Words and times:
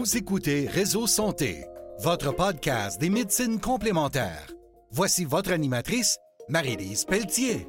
Vous 0.00 0.16
écoutez 0.16 0.66
Réseau 0.66 1.06
Santé, 1.06 1.66
votre 1.98 2.34
podcast 2.34 2.98
des 2.98 3.10
médecines 3.10 3.60
complémentaires. 3.60 4.50
Voici 4.90 5.26
votre 5.26 5.52
animatrice, 5.52 6.16
Marie-Lise 6.48 7.04
Pelletier. 7.04 7.68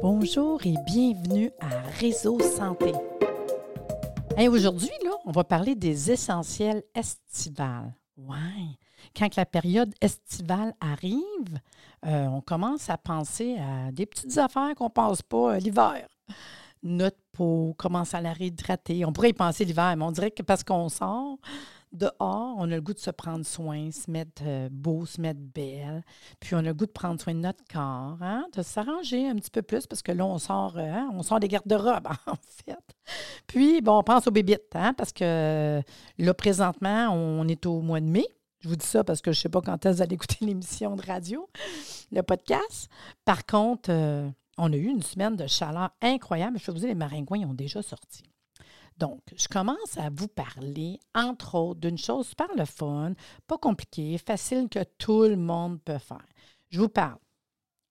Bonjour 0.00 0.64
et 0.64 0.72
bienvenue 0.86 1.50
à 1.60 1.82
Réseau 2.00 2.40
Santé. 2.40 2.90
Hey, 4.38 4.48
Aujourd'hui, 4.48 4.88
on 5.26 5.30
va 5.30 5.44
parler 5.44 5.74
des 5.74 6.10
essentiels 6.10 6.82
estivales. 6.94 7.94
Ouais. 8.16 8.38
Quand 9.14 9.36
la 9.36 9.44
période 9.44 9.92
estivale 10.00 10.72
arrive, 10.80 11.60
euh, 12.06 12.24
on 12.28 12.40
commence 12.40 12.88
à 12.88 12.96
penser 12.96 13.58
à 13.58 13.92
des 13.92 14.06
petites 14.06 14.38
affaires 14.38 14.74
qu'on 14.74 14.84
ne 14.84 14.88
pense 14.88 15.20
pas 15.20 15.52
euh, 15.52 15.58
l'hiver 15.58 16.08
notre 16.82 17.18
peau 17.32 17.74
commence 17.78 18.14
à 18.14 18.20
la 18.20 18.32
réhydrater. 18.32 19.04
On 19.04 19.12
pourrait 19.12 19.30
y 19.30 19.34
penser 19.34 19.64
l'hiver, 19.64 19.94
mais 19.96 20.04
on 20.04 20.12
dirait 20.12 20.30
que 20.30 20.42
parce 20.42 20.64
qu'on 20.64 20.88
sort 20.88 21.38
dehors, 21.92 22.54
on 22.58 22.70
a 22.70 22.74
le 22.74 22.80
goût 22.80 22.92
de 22.92 22.98
se 22.98 23.10
prendre 23.10 23.44
soin, 23.44 23.90
se 23.90 24.10
mettre 24.10 24.42
euh, 24.44 24.68
beau, 24.70 25.06
se 25.06 25.20
mettre 25.20 25.40
belle. 25.40 26.02
Puis 26.40 26.54
on 26.54 26.58
a 26.58 26.62
le 26.62 26.74
goût 26.74 26.86
de 26.86 26.90
prendre 26.90 27.20
soin 27.20 27.34
de 27.34 27.40
notre 27.40 27.64
corps, 27.72 28.18
hein, 28.20 28.46
de 28.54 28.62
s'arranger 28.62 29.28
un 29.28 29.34
petit 29.36 29.50
peu 29.50 29.62
plus 29.62 29.86
parce 29.86 30.02
que 30.02 30.12
là, 30.12 30.24
on 30.24 30.38
sort, 30.38 30.76
euh, 30.76 30.82
hein, 30.82 31.10
on 31.12 31.22
sort 31.22 31.40
des 31.40 31.48
garde-robes, 31.48 32.08
en 32.26 32.36
fait. 32.64 32.78
Puis, 33.46 33.80
bon, 33.80 33.98
on 33.98 34.02
pense 34.02 34.26
aux 34.26 34.30
bébites, 34.30 34.74
hein, 34.74 34.92
parce 34.94 35.12
que 35.12 35.80
là, 36.18 36.34
présentement, 36.34 37.08
on 37.12 37.46
est 37.48 37.66
au 37.66 37.80
mois 37.80 38.00
de 38.00 38.06
mai. 38.06 38.26
Je 38.60 38.68
vous 38.68 38.76
dis 38.76 38.86
ça 38.86 39.04
parce 39.04 39.20
que 39.20 39.32
je 39.32 39.38
ne 39.38 39.42
sais 39.42 39.48
pas 39.48 39.60
quand 39.60 39.84
est-ce 39.86 40.02
que 40.02 40.12
écouter 40.12 40.38
l'émission 40.44 40.96
de 40.96 41.02
radio, 41.02 41.48
le 42.10 42.22
podcast. 42.22 42.88
Par 43.24 43.46
contre, 43.46 43.90
euh, 43.90 44.28
on 44.58 44.72
a 44.72 44.76
eu 44.76 44.86
une 44.86 45.02
semaine 45.02 45.36
de 45.36 45.46
chaleur 45.46 45.90
incroyable. 46.00 46.58
Je 46.58 46.66
peux 46.66 46.72
vous 46.72 46.78
dire, 46.78 46.88
les 46.88 46.94
maringouins 46.94 47.48
ont 47.48 47.54
déjà 47.54 47.82
sorti. 47.82 48.24
Donc, 48.98 49.20
je 49.36 49.46
commence 49.48 49.98
à 49.98 50.08
vous 50.10 50.28
parler, 50.28 50.98
entre 51.14 51.54
autres, 51.56 51.80
d'une 51.80 51.98
chose 51.98 52.28
super 52.28 52.48
le 52.56 52.64
fun, 52.64 53.12
pas 53.46 53.58
compliquée, 53.58 54.16
facile 54.16 54.68
que 54.70 54.82
tout 54.96 55.24
le 55.24 55.36
monde 55.36 55.80
peut 55.82 55.98
faire. 55.98 56.24
Je 56.70 56.80
vous 56.80 56.88
parle. 56.88 57.18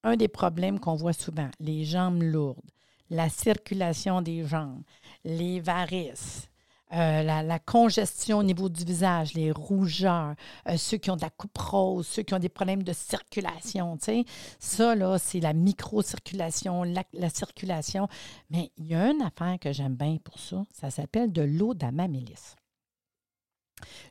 Un 0.04 0.16
des 0.16 0.28
problèmes 0.28 0.80
qu'on 0.80 0.96
voit 0.96 1.14
souvent, 1.14 1.50
les 1.60 1.84
jambes 1.84 2.22
lourdes, 2.22 2.72
la 3.10 3.30
circulation 3.30 4.22
des 4.22 4.46
jambes, 4.46 4.84
les 5.24 5.60
varices, 5.60 6.50
euh, 6.94 7.24
la, 7.24 7.60
congestion 7.60 8.40
au 8.40 8.44
niveau 8.44 8.70
du 8.70 8.84
visage, 8.84 9.34
les 9.34 9.52
rougeurs, 9.52 10.36
euh, 10.70 10.78
ceux 10.78 10.98
qui 10.98 11.10
ont 11.10 11.16
de 11.16 11.22
la 11.22 11.30
coupe 11.30 11.58
rose, 11.58 12.06
ceux 12.08 12.22
qui 12.22 12.34
ont 12.34 12.40
des 12.40 12.50
problèmes 12.50 12.84
de 12.84 12.94
circulation, 12.94 13.98
tu 13.98 14.06
sais. 14.06 14.26
Ça, 14.60 14.96
là, 14.96 15.18
c'est 15.18 15.40
la 15.40 15.54
microcirculation, 15.54 16.84
la, 16.84 17.04
la 17.14 17.30
circulation. 17.30 18.08
Mais 18.50 18.72
il 18.78 18.88
y 18.88 18.96
a 18.96 19.12
une 19.12 19.22
affaire 19.22 19.58
que 19.60 19.74
j'aime 19.74 19.96
bien 19.96 20.18
pour 20.24 20.40
ça. 20.40 20.64
Ça 20.72 20.92
s'appelle 20.92 21.32
de 21.32 21.42
l'eau 21.42 21.74
d'amamélis. 21.74 22.56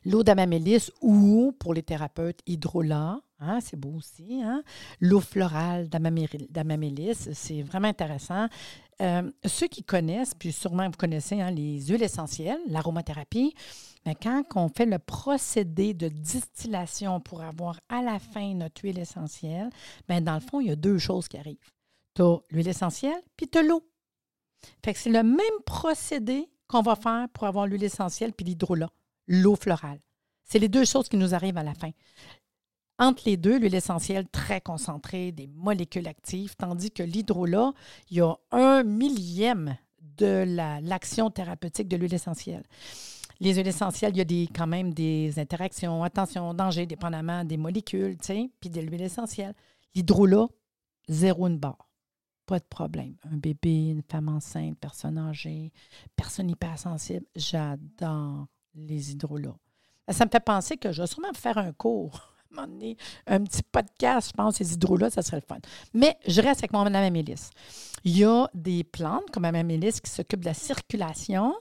L'eau 0.05 0.23
d'amamélis 0.23 0.91
ou, 1.01 1.53
pour 1.59 1.73
les 1.73 1.83
thérapeutes, 1.83 2.39
hydrolat, 2.45 3.19
hein, 3.39 3.59
c'est 3.61 3.79
beau 3.79 3.93
aussi. 3.97 4.41
Hein? 4.43 4.63
L'eau 4.99 5.19
florale 5.19 5.89
d'amamélis, 5.89 7.29
c'est 7.33 7.61
vraiment 7.61 7.87
intéressant. 7.87 8.47
Euh, 9.01 9.29
ceux 9.43 9.67
qui 9.67 9.83
connaissent, 9.83 10.33
puis 10.33 10.53
sûrement 10.53 10.85
vous 10.85 10.97
connaissez 10.97 11.41
hein, 11.41 11.51
les 11.51 11.81
huiles 11.81 12.03
essentielles, 12.03 12.59
l'aromathérapie, 12.67 13.53
mais 14.05 14.15
quand 14.15 14.43
on 14.55 14.69
fait 14.69 14.85
le 14.85 14.99
procédé 14.99 15.93
de 15.93 16.07
distillation 16.07 17.19
pour 17.19 17.41
avoir 17.41 17.79
à 17.89 18.01
la 18.01 18.19
fin 18.19 18.53
notre 18.53 18.83
huile 18.83 18.99
essentielle, 18.99 19.69
bien, 20.07 20.21
dans 20.21 20.35
le 20.35 20.39
fond, 20.39 20.61
il 20.61 20.67
y 20.67 20.71
a 20.71 20.75
deux 20.75 20.97
choses 20.97 21.27
qui 21.27 21.37
arrivent. 21.37 21.57
Tu 22.13 22.21
as 22.21 22.37
l'huile 22.51 22.67
essentielle, 22.67 23.21
puis 23.35 23.49
tu 23.49 23.57
as 23.57 23.63
l'eau. 23.63 23.83
Fait 24.83 24.93
c'est 24.93 25.09
le 25.09 25.23
même 25.23 25.59
procédé 25.65 26.47
qu'on 26.67 26.81
va 26.81 26.95
faire 26.95 27.27
pour 27.33 27.45
avoir 27.45 27.67
l'huile 27.67 27.83
essentielle 27.83 28.31
puis 28.31 28.45
l'hydrolat, 28.45 28.89
l'eau 29.27 29.55
florale. 29.55 29.99
C'est 30.43 30.59
les 30.59 30.69
deux 30.69 30.85
choses 30.85 31.09
qui 31.09 31.17
nous 31.17 31.33
arrivent 31.33 31.57
à 31.57 31.63
la 31.63 31.73
fin. 31.73 31.91
Entre 32.97 33.23
les 33.25 33.35
deux, 33.35 33.59
l'huile 33.59 33.75
essentielle 33.75 34.27
très 34.29 34.61
concentrée, 34.61 35.31
des 35.31 35.47
molécules 35.47 36.07
actives, 36.07 36.55
tandis 36.55 36.91
que 36.91 37.03
l'hydrolat, 37.03 37.73
il 38.09 38.17
y 38.17 38.21
a 38.21 38.35
un 38.51 38.83
millième 38.83 39.77
de 39.99 40.45
l'action 40.81 41.29
thérapeutique 41.29 41.89
de 41.89 41.97
l'huile 41.97 42.13
essentielle. 42.13 42.63
Les 43.41 43.55
huiles 43.55 43.67
essentielles, 43.67 44.13
il 44.15 44.31
y 44.31 44.45
a 44.45 44.47
quand 44.55 44.67
même 44.67 44.93
des 44.93 45.37
interactions, 45.39 46.03
attention, 46.03 46.53
danger, 46.53 46.85
dépendamment 46.85 47.43
des 47.43 47.57
molécules, 47.57 48.17
puis 48.61 48.69
de 48.69 48.79
l'huile 48.79 49.01
essentielle. 49.01 49.53
L'hydrolat, 49.93 50.47
zéro 51.09 51.47
une 51.47 51.57
barre. 51.57 51.89
Pas 52.45 52.59
de 52.59 52.65
problème. 52.65 53.15
Un 53.29 53.37
bébé, 53.37 53.89
une 53.89 54.03
femme 54.03 54.29
enceinte, 54.29 54.77
personne 54.79 55.17
âgée, 55.17 55.73
personne 56.15 56.49
hypersensible, 56.49 57.25
j'adore 57.35 58.47
les 58.75 59.11
hydrolats. 59.11 59.57
Ça 60.09 60.25
me 60.25 60.29
fait 60.29 60.39
penser 60.39 60.77
que 60.77 60.91
je 60.91 61.01
vais 61.01 61.07
sûrement 61.07 61.33
faire 61.33 61.57
un 61.57 61.71
cours 61.73 62.35
un 63.27 63.43
petit 63.43 63.63
podcast, 63.63 64.29
je 64.29 64.33
pense, 64.33 64.55
ces 64.55 64.73
hydros-là, 64.73 65.09
ça 65.09 65.21
serait 65.21 65.37
le 65.37 65.45
fun. 65.47 65.59
Mais 65.93 66.17
je 66.27 66.41
reste 66.41 66.61
avec 66.61 66.73
mon 66.73 66.85
Amélis. 66.85 67.49
Il 68.03 68.17
y 68.17 68.23
a 68.23 68.47
des 68.53 68.83
plantes 68.83 69.29
comme 69.31 69.43
Mme 69.43 69.61
Amélis 69.61 69.99
qui 70.03 70.09
s'occupent 70.11 70.41
de 70.41 70.45
la 70.45 70.53
circulation, 70.53 71.53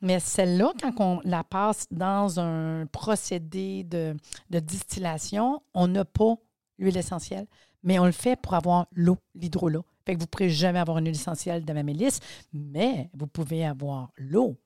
mais 0.00 0.20
celle-là, 0.20 0.72
quand 0.80 0.94
on 0.98 1.20
la 1.24 1.44
passe 1.44 1.86
dans 1.90 2.40
un 2.40 2.86
procédé 2.86 3.84
de, 3.84 4.16
distillation, 4.50 5.62
on 5.74 5.88
n'a 5.88 6.04
pas 6.04 6.34
l'huile 6.78 6.96
essentielle, 6.96 7.46
mais 7.82 7.98
on 7.98 8.06
le 8.06 8.12
fait 8.12 8.40
pour 8.40 8.54
avoir 8.54 8.86
l'eau, 8.92 9.18
l'hydrolat. 9.34 9.82
Fait 10.04 10.14
que 10.14 10.18
vous 10.18 10.24
ne 10.24 10.28
pourrez 10.30 10.50
jamais 10.50 10.80
avoir 10.80 10.98
une 10.98 11.06
huile 11.06 11.14
essentielle 11.14 11.60
de 11.60 11.66
d'amamélis, 11.66 12.18
mais 12.52 13.10
vous 13.14 13.26
pouvez 13.26 13.64
avoir 13.64 14.10
l'eau. 14.16 14.56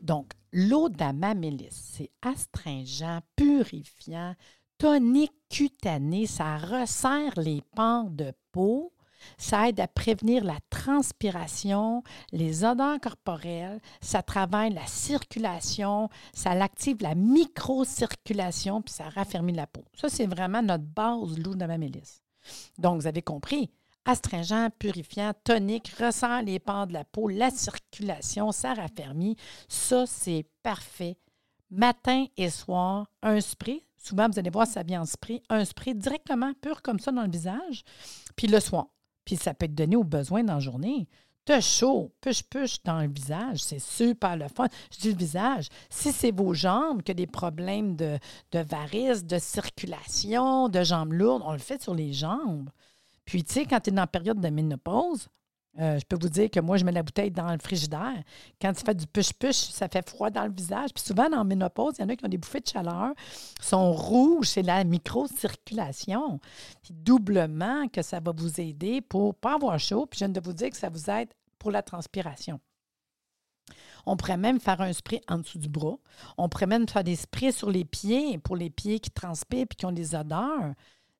Donc, 0.00 0.32
l'eau 0.56 0.88
d'amamélis, 0.88 1.68
c'est 1.70 2.10
astringent, 2.22 3.20
purifiant, 3.36 4.34
tonique 4.78 5.34
cutanée, 5.50 6.26
ça 6.26 6.56
resserre 6.56 7.34
les 7.36 7.62
pans 7.74 8.04
de 8.04 8.32
peau, 8.52 8.90
ça 9.36 9.68
aide 9.68 9.80
à 9.80 9.86
prévenir 9.86 10.44
la 10.44 10.56
transpiration, 10.70 12.02
les 12.32 12.64
odeurs 12.64 12.98
corporelles, 13.00 13.82
ça 14.00 14.22
travaille 14.22 14.72
la 14.72 14.86
circulation, 14.86 16.08
ça 16.32 16.52
active 16.52 17.02
la 17.02 17.14
microcirculation, 17.14 18.80
puis 18.80 18.94
ça 18.94 19.10
raffermit 19.10 19.52
la 19.52 19.66
peau. 19.66 19.84
Ça, 19.92 20.08
c'est 20.08 20.26
vraiment 20.26 20.62
notre 20.62 20.84
base, 20.84 21.38
l'eau 21.38 21.54
de 21.54 21.66
ma 21.66 21.76
mélisse. 21.76 22.22
Donc, 22.78 23.02
vous 23.02 23.06
avez 23.06 23.22
compris, 23.22 23.70
astringent, 24.06 24.70
purifiant, 24.78 25.32
tonique, 25.44 25.92
resserre 25.98 26.42
les 26.42 26.58
pans 26.58 26.86
de 26.86 26.94
la 26.94 27.04
peau, 27.04 27.28
la 27.28 27.50
circulation, 27.50 28.52
ça 28.52 28.72
raffermit. 28.72 29.36
Ça, 29.68 30.06
c'est 30.06 30.46
parfait. 30.62 31.18
Matin 31.70 32.26
et 32.36 32.48
soir, 32.48 33.10
un 33.22 33.40
spray, 33.40 33.86
Souvent, 34.06 34.28
vous 34.28 34.38
allez 34.38 34.50
voir, 34.50 34.68
ça 34.68 34.84
vient 34.84 35.02
en 35.02 35.04
spray. 35.04 35.42
Un 35.48 35.64
spray 35.64 35.92
directement 35.92 36.52
pur 36.60 36.80
comme 36.80 37.00
ça 37.00 37.10
dans 37.10 37.24
le 37.24 37.30
visage, 37.30 37.82
puis 38.36 38.46
le 38.46 38.60
soin. 38.60 38.88
Puis 39.24 39.36
ça 39.36 39.52
peut 39.52 39.64
être 39.64 39.74
donné 39.74 39.96
au 39.96 40.04
besoin 40.04 40.44
dans 40.44 40.54
la 40.54 40.60
journée. 40.60 41.08
T'as 41.44 41.60
chaud, 41.60 42.12
push-push 42.20 42.84
dans 42.84 43.00
le 43.00 43.08
visage, 43.08 43.58
c'est 43.58 43.80
super 43.80 44.36
le 44.36 44.46
fun. 44.46 44.68
Je 44.92 44.98
dis 45.00 45.12
le 45.12 45.18
visage. 45.18 45.68
Si 45.90 46.12
c'est 46.12 46.30
vos 46.30 46.54
jambes 46.54 47.02
ont 47.08 47.12
des 47.14 47.26
problèmes 47.26 47.96
de, 47.96 48.18
de 48.52 48.58
varices, 48.60 49.24
de 49.24 49.38
circulation, 49.38 50.68
de 50.68 50.84
jambes 50.84 51.12
lourdes, 51.12 51.42
on 51.44 51.52
le 51.52 51.58
fait 51.58 51.82
sur 51.82 51.94
les 51.94 52.12
jambes. 52.12 52.70
Puis, 53.26 53.44
tu 53.44 53.52
sais, 53.52 53.66
quand 53.66 53.80
tu 53.80 53.90
es 53.90 53.92
dans 53.92 54.06
période 54.06 54.40
de 54.40 54.48
ménopause, 54.48 55.28
euh, 55.78 55.98
je 55.98 56.06
peux 56.06 56.16
vous 56.20 56.30
dire 56.30 56.50
que 56.50 56.60
moi, 56.60 56.78
je 56.78 56.84
mets 56.84 56.92
la 56.92 57.02
bouteille 57.02 57.30
dans 57.30 57.52
le 57.52 57.58
frigidaire. 57.58 58.22
Quand 58.60 58.72
tu 58.72 58.82
fais 58.82 58.94
du 58.94 59.06
push-push, 59.06 59.56
ça 59.56 59.88
fait 59.88 60.08
froid 60.08 60.30
dans 60.30 60.46
le 60.46 60.52
visage. 60.52 60.90
Puis 60.94 61.04
souvent, 61.04 61.28
dans 61.28 61.44
ménopause, 61.44 61.94
il 61.98 62.02
y 62.02 62.04
en 62.04 62.08
a 62.08 62.16
qui 62.16 62.24
ont 62.24 62.28
des 62.28 62.38
bouffées 62.38 62.60
de 62.60 62.68
chaleur, 62.68 63.12
sont 63.60 63.92
rouges, 63.92 64.48
c'est 64.48 64.62
la 64.62 64.84
microcirculation. 64.84 66.40
Puis 66.82 66.94
doublement 66.94 67.88
que 67.88 68.00
ça 68.00 68.20
va 68.20 68.32
vous 68.34 68.60
aider 68.60 69.02
pour 69.02 69.28
ne 69.28 69.32
pas 69.32 69.56
avoir 69.56 69.78
chaud. 69.78 70.06
Puis 70.06 70.18
je 70.18 70.24
viens 70.24 70.32
de 70.32 70.40
vous 70.40 70.54
dire 70.54 70.70
que 70.70 70.76
ça 70.76 70.88
vous 70.88 71.10
aide 71.10 71.28
pour 71.58 71.70
la 71.70 71.82
transpiration. 71.82 72.58
On 74.06 74.16
pourrait 74.16 74.36
même 74.36 74.60
faire 74.60 74.80
un 74.80 74.92
spray 74.92 75.20
en 75.28 75.38
dessous 75.38 75.58
du 75.58 75.68
bras. 75.68 75.96
On 76.38 76.48
pourrait 76.48 76.66
même 76.66 76.88
faire 76.88 77.02
des 77.02 77.16
sprays 77.16 77.50
sur 77.52 77.70
les 77.70 77.84
pieds 77.84 78.38
pour 78.38 78.56
les 78.56 78.70
pieds 78.70 79.00
qui 79.00 79.10
transpirent 79.10 79.66
et 79.70 79.74
qui 79.74 79.84
ont 79.84 79.92
des 79.92 80.14
odeurs. 80.14 80.74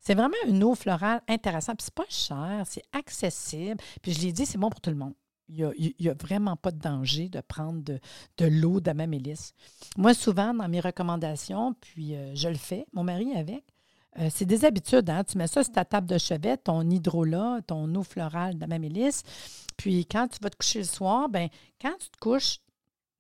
C'est 0.07 0.15
vraiment 0.15 0.37
une 0.47 0.63
eau 0.63 0.77
florale 0.77 1.21
intéressante. 1.27 1.79
Puis 1.79 1.87
c'est 1.87 1.95
pas 1.95 2.05
cher, 2.09 2.63
c'est 2.65 2.85
accessible. 2.93 3.83
Puis 4.03 4.13
je 4.13 4.21
l'ai 4.21 4.31
dit, 4.31 4.47
c'est 4.47 4.57
bon 4.57 4.71
pour 4.71 4.81
tout 4.81 4.91
le 4.91 4.95
monde. 4.97 5.15
Il 5.49 5.95
n'y 5.99 6.09
a, 6.09 6.15
vraiment 6.15 6.55
pas 6.55 6.71
de 6.71 6.79
danger 6.79 7.29
de 7.29 7.41
prendre 7.41 7.83
de, 7.83 7.99
l'eau 8.47 8.79
d'amamélis. 8.79 9.53
Moi, 9.97 10.15
souvent, 10.15 10.55
dans 10.55 10.69
mes 10.69 10.79
recommandations, 10.79 11.75
puis 11.81 12.15
euh, 12.15 12.37
je 12.37 12.49
le 12.49 12.55
fais, 12.55 12.87
mon 12.93 13.03
mari 13.03 13.33
avec, 13.35 13.65
euh, 14.21 14.29
c'est 14.33 14.45
des 14.45 14.65
habitudes. 14.65 15.11
Hein? 15.11 15.25
Tu 15.25 15.39
mets 15.39 15.49
ça 15.49 15.65
sur 15.65 15.73
ta 15.73 15.85
table 15.85 16.07
de 16.07 16.19
chevet, 16.19 16.57
ton 16.57 16.89
hydrolat, 16.89 17.63
ton 17.67 17.93
eau 17.97 18.05
florale 18.05 18.55
d'amamélis. 18.55 19.25
Puis 19.77 20.07
quand 20.07 20.29
tu 20.29 20.39
vas 20.41 20.51
te 20.51 20.57
coucher 20.57 20.79
le 20.79 20.85
soir, 20.85 21.29
ben 21.29 21.49
quand 21.83 21.97
tu 21.99 22.11
te 22.11 22.19
couches, 22.21 22.59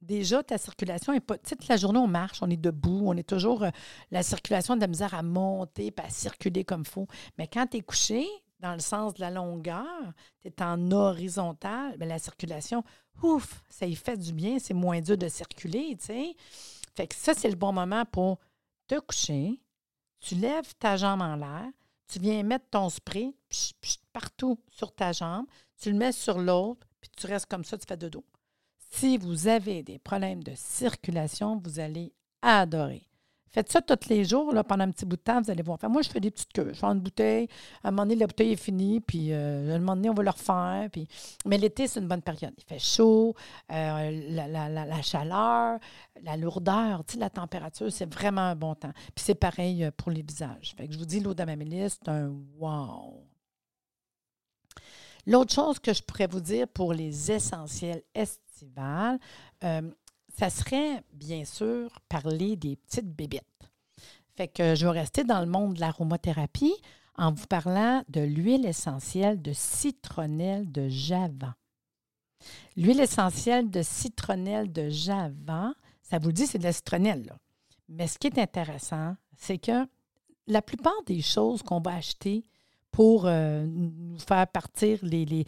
déjà, 0.02 0.43
ta 0.43 0.58
circulation 0.58 1.12
est 1.12 1.20
pas. 1.20 1.38
Toute 1.38 1.69
la 1.69 1.76
journée, 1.76 1.98
on 1.98 2.06
marche, 2.06 2.38
on 2.43 2.50
est 2.50 2.56
debout, 2.56 3.02
on 3.06 3.16
est 3.16 3.28
toujours. 3.28 3.64
Euh, 3.64 3.70
la 4.10 4.22
circulation 4.22 4.76
de 4.76 4.81
la 4.81 4.87
misère 4.87 5.14
à 5.14 5.22
monter 5.22 5.87
et 5.87 5.94
à 6.00 6.10
circuler 6.10 6.64
comme 6.64 6.82
il 6.82 6.88
faut. 6.88 7.06
Mais 7.38 7.46
quand 7.46 7.66
tu 7.66 7.78
es 7.78 7.81
couché, 7.81 8.26
dans 8.60 8.72
le 8.72 8.81
sens 8.81 9.14
de 9.14 9.20
la 9.20 9.31
longueur, 9.31 10.12
tu 10.43 10.48
es 10.48 10.62
en 10.62 10.90
horizontal, 10.90 11.96
bien, 11.98 12.06
la 12.06 12.19
circulation, 12.19 12.82
ouf, 13.22 13.62
ça 13.69 13.87
y 13.87 13.94
fait 13.94 14.16
du 14.16 14.32
bien, 14.32 14.58
c'est 14.58 14.75
moins 14.75 15.00
dur 15.00 15.19
de 15.19 15.28
circuler, 15.28 15.96
tu 15.99 16.06
sais. 16.06 16.37
Fait 16.94 17.06
que 17.06 17.14
ça, 17.14 17.34
c'est 17.34 17.50
le 17.50 17.56
bon 17.56 17.72
moment 17.72 18.04
pour 18.06 18.38
te 18.87 18.99
coucher. 18.99 19.60
Tu 20.20 20.34
lèves 20.34 20.75
ta 20.78 20.96
jambe 20.96 21.20
en 21.20 21.37
l'air. 21.37 21.66
Tu 22.08 22.19
viens 22.19 22.42
mettre 22.42 22.66
ton 22.70 22.88
spray 22.88 23.34
partout 24.12 24.58
sur 24.70 24.94
ta 24.94 25.12
jambe. 25.12 25.46
Tu 25.81 25.90
le 25.90 25.99
mets 25.99 26.12
sur 26.12 26.38
l'autre, 26.38 26.87
puis 27.00 27.10
tu 27.14 27.26
restes 27.26 27.46
comme 27.46 27.64
ça, 27.64 27.76
tu 27.76 27.84
fais 27.87 27.96
de 27.96 28.08
dos. 28.08 28.25
Si 28.98 29.19
vous 29.19 29.46
avez 29.46 29.82
des 29.82 29.98
problèmes 29.98 30.43
de 30.43 30.52
circulation, 30.54 31.60
vous 31.62 31.81
allez 31.81 32.14
adorer. 32.40 33.06
Faites 33.50 33.70
ça 33.70 33.82
tous 33.82 34.08
les 34.08 34.25
jours, 34.25 34.54
là, 34.54 34.64
pendant 34.64 34.84
un 34.84 34.90
petit 34.90 35.04
bout 35.04 35.16
de 35.16 35.20
temps, 35.20 35.43
vous 35.43 35.50
allez 35.50 35.62
voir. 35.62 35.78
moi, 35.90 36.00
je 36.00 36.08
fais 36.08 36.19
des 36.19 36.31
petites 36.31 36.54
queues. 36.54 36.70
Je 36.72 36.78
fais 36.78 36.87
une 36.87 37.00
bouteille. 37.00 37.46
À 37.84 37.88
un 37.88 37.90
moment 37.90 38.04
donné, 38.04 38.16
la 38.16 38.26
bouteille 38.26 38.52
est 38.52 38.56
finie, 38.56 39.02
puis 39.02 39.34
euh, 39.34 39.72
à 39.72 39.75
un 39.75 39.81
moment 39.81 39.96
donné, 39.96 40.08
on 40.08 40.14
va 40.14 40.22
le 40.22 40.31
refaire. 40.31 40.88
Puis... 40.90 41.06
Mais 41.44 41.58
l'été, 41.58 41.87
c'est 41.88 42.00
une 42.00 42.08
bonne 42.08 42.22
période. 42.22 42.54
Il 42.56 42.64
fait 42.64 42.78
chaud, 42.78 43.34
euh, 43.70 44.10
la, 44.31 45.02
chaleur, 45.02 45.78
la 46.22 46.37
lourdeur, 46.38 47.02
la 47.19 47.28
température, 47.28 47.92
c'est 47.92 48.10
vraiment 48.10 48.49
un 48.49 48.56
bon 48.56 48.75
temps. 48.75 48.92
Puis 49.14 49.26
c'est 49.26 49.34
pareil 49.34 49.84
euh, 49.84 49.90
pour 49.94 50.10
les 50.10 50.22
visages. 50.22 50.75
Je 50.78 50.96
vous 50.96 51.04
dis, 51.04 51.20
l'eau 51.20 51.34
d'amamélis, 51.34 51.90
c'est 51.90 52.08
un 52.08 52.34
wow. 52.58 53.26
L'autre 55.26 55.52
chose 55.52 55.81
que 55.81 55.92
je 55.92 56.02
pourrais 56.02 56.28
vous 56.28 56.40
dire 56.40 56.69
pour 56.69 56.94
les 56.94 57.32
essentiels 57.32 58.02
estivales, 58.56 59.19
ça 59.61 60.50
serait 60.50 61.03
bien 61.12 61.44
sûr 61.44 61.91
parler 62.08 62.56
des 62.56 62.76
petites 62.76 63.11
bébites. 63.11 63.43
Fait 64.37 64.49
que 64.49 64.75
je 64.75 64.87
vais 64.87 65.00
rester 65.00 65.25
dans 65.25 65.41
le 65.41 65.47
monde 65.47 65.75
de 65.75 65.81
l'aromathérapie 65.81 66.75
en 67.17 67.32
vous 67.32 67.47
parlant 67.47 68.03
de 68.08 68.20
l'huile 68.20 68.67
essentielle 68.67 69.41
de 69.41 69.53
citronnelle 69.53 70.70
de 70.70 70.88
Java. 70.88 71.56
L'huile 72.76 73.00
essentielle 73.00 73.70
de 73.70 73.82
citronnelle 73.82 74.70
de 74.70 74.91
Java, 74.91 75.73
ça 76.02 76.19
vous 76.19 76.32
dit, 76.32 76.47
c'est 76.47 76.59
de 76.59 76.64
la 76.64 76.73
citronnelle. 76.73 77.32
Mais 77.88 78.06
ce 78.06 78.19
qui 78.19 78.26
est 78.26 78.38
intéressant, 78.38 79.17
c'est 79.37 79.59
que 79.59 79.87
la 80.47 80.61
plupart 80.61 81.02
des 81.06 81.23
choses 81.23 81.62
qu'on 81.62 81.81
va 81.81 81.94
acheter 81.94 82.44
pour 82.96 83.26
euh, 83.26 83.66
nous 83.66 84.19
faire 84.19 84.46
partir 84.46 84.98
les, 85.02 85.44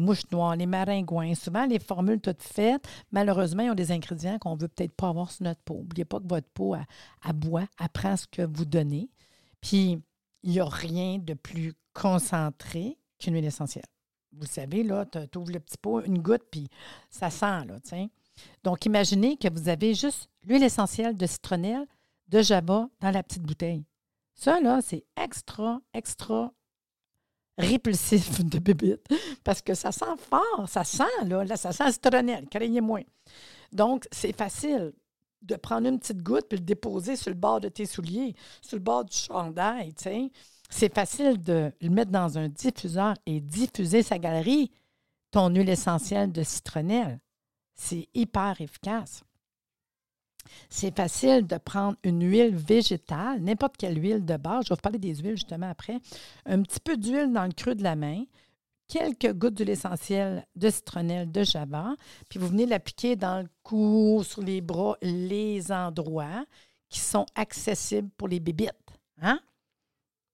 mouches 0.00 0.28
noires, 0.32 0.56
les 0.56 0.66
maringouins. 0.66 1.36
Souvent, 1.36 1.64
les 1.64 1.78
formules 1.78 2.20
toutes 2.20 2.42
faites, 2.42 2.84
malheureusement, 3.12 3.62
ils 3.62 3.70
ont 3.70 3.76
des 3.76 3.92
ingrédients 3.92 4.40
qu'on 4.40 4.56
ne 4.56 4.60
veut 4.60 4.66
peut-être 4.66 4.96
pas 4.96 5.10
avoir 5.10 5.30
sur 5.30 5.44
notre 5.44 5.60
peau. 5.60 5.76
N'oubliez 5.76 6.04
pas 6.04 6.18
que 6.18 6.26
votre 6.26 6.48
peau, 6.48 6.74
à 6.74 7.32
boit, 7.32 7.68
apprend 7.78 8.16
ce 8.16 8.26
que 8.26 8.42
vous 8.42 8.64
donnez. 8.64 9.08
Puis, 9.60 10.02
il 10.42 10.50
n'y 10.50 10.58
a 10.58 10.64
rien 10.64 11.18
de 11.18 11.34
plus 11.34 11.74
concentré 11.92 12.98
qu'une 13.20 13.34
huile 13.34 13.44
essentielle. 13.44 13.86
Vous 14.32 14.46
savez, 14.46 14.82
là, 14.82 15.06
tu 15.06 15.38
ouvres 15.38 15.52
le 15.52 15.60
petit 15.60 15.78
pot, 15.80 16.00
une 16.04 16.18
goutte, 16.18 16.42
puis 16.50 16.66
ça 17.08 17.30
sent, 17.30 17.66
là, 17.66 17.78
tiens. 17.84 18.08
Donc, 18.64 18.84
imaginez 18.84 19.36
que 19.36 19.46
vous 19.48 19.68
avez 19.68 19.94
juste 19.94 20.28
l'huile 20.44 20.64
essentielle 20.64 21.16
de 21.16 21.26
citronnelle, 21.26 21.86
de 22.26 22.42
java 22.42 22.88
dans 22.98 23.10
la 23.12 23.22
petite 23.22 23.44
bouteille. 23.44 23.84
Ça, 24.34 24.58
là, 24.58 24.80
c'est 24.82 25.04
extra, 25.16 25.80
extra 25.94 26.52
répulsif 27.60 28.44
de 28.44 28.58
bébite 28.58 29.06
parce 29.44 29.62
que 29.62 29.74
ça 29.74 29.92
sent 29.92 30.16
fort, 30.28 30.68
ça 30.68 30.84
sent, 30.84 31.04
là, 31.26 31.44
là 31.44 31.56
ça 31.56 31.72
sent 31.72 31.92
citronnelle, 31.92 32.46
craignez-moi. 32.50 33.00
Donc, 33.72 34.06
c'est 34.10 34.36
facile 34.36 34.92
de 35.42 35.56
prendre 35.56 35.88
une 35.88 35.98
petite 35.98 36.22
goutte 36.22 36.48
puis 36.48 36.58
le 36.58 36.64
déposer 36.64 37.16
sur 37.16 37.30
le 37.30 37.36
bord 37.36 37.60
de 37.60 37.68
tes 37.68 37.86
souliers, 37.86 38.34
sur 38.60 38.76
le 38.76 38.82
bord 38.82 39.04
du 39.04 39.16
chandail, 39.16 39.94
tu 39.94 40.04
sais. 40.04 40.30
C'est 40.68 40.94
facile 40.94 41.40
de 41.40 41.72
le 41.80 41.88
mettre 41.88 42.12
dans 42.12 42.38
un 42.38 42.48
diffuseur 42.48 43.14
et 43.26 43.40
diffuser 43.40 44.02
sa 44.02 44.18
galerie, 44.18 44.70
ton 45.32 45.48
huile 45.48 45.68
essentielle 45.68 46.30
de 46.30 46.44
citronnelle. 46.44 47.18
C'est 47.74 48.08
hyper 48.14 48.60
efficace. 48.60 49.22
C'est 50.68 50.94
facile 50.94 51.46
de 51.46 51.56
prendre 51.56 51.96
une 52.02 52.22
huile 52.24 52.54
végétale, 52.54 53.40
n'importe 53.40 53.76
quelle 53.76 54.00
huile 54.00 54.24
de 54.24 54.36
base. 54.36 54.64
Je 54.64 54.70
vais 54.70 54.74
vous 54.74 54.80
parler 54.80 54.98
des 54.98 55.14
huiles 55.16 55.36
justement 55.36 55.70
après. 55.70 55.98
Un 56.46 56.62
petit 56.62 56.80
peu 56.80 56.96
d'huile 56.96 57.32
dans 57.32 57.44
le 57.44 57.52
creux 57.52 57.74
de 57.74 57.82
la 57.82 57.96
main, 57.96 58.24
quelques 58.88 59.32
gouttes 59.32 59.54
d'huile 59.54 59.70
essentielle 59.70 60.46
de 60.56 60.70
citronnelle 60.70 61.30
de 61.30 61.42
java, 61.44 61.94
puis 62.28 62.38
vous 62.38 62.48
venez 62.48 62.66
l'appliquer 62.66 63.16
dans 63.16 63.42
le 63.42 63.48
cou, 63.62 64.22
sur 64.24 64.42
les 64.42 64.60
bras, 64.60 64.96
les 65.02 65.70
endroits 65.72 66.44
qui 66.88 66.98
sont 66.98 67.26
accessibles 67.34 68.10
pour 68.16 68.28
les 68.28 68.40
bébites. 68.40 68.70
Hein? 69.22 69.40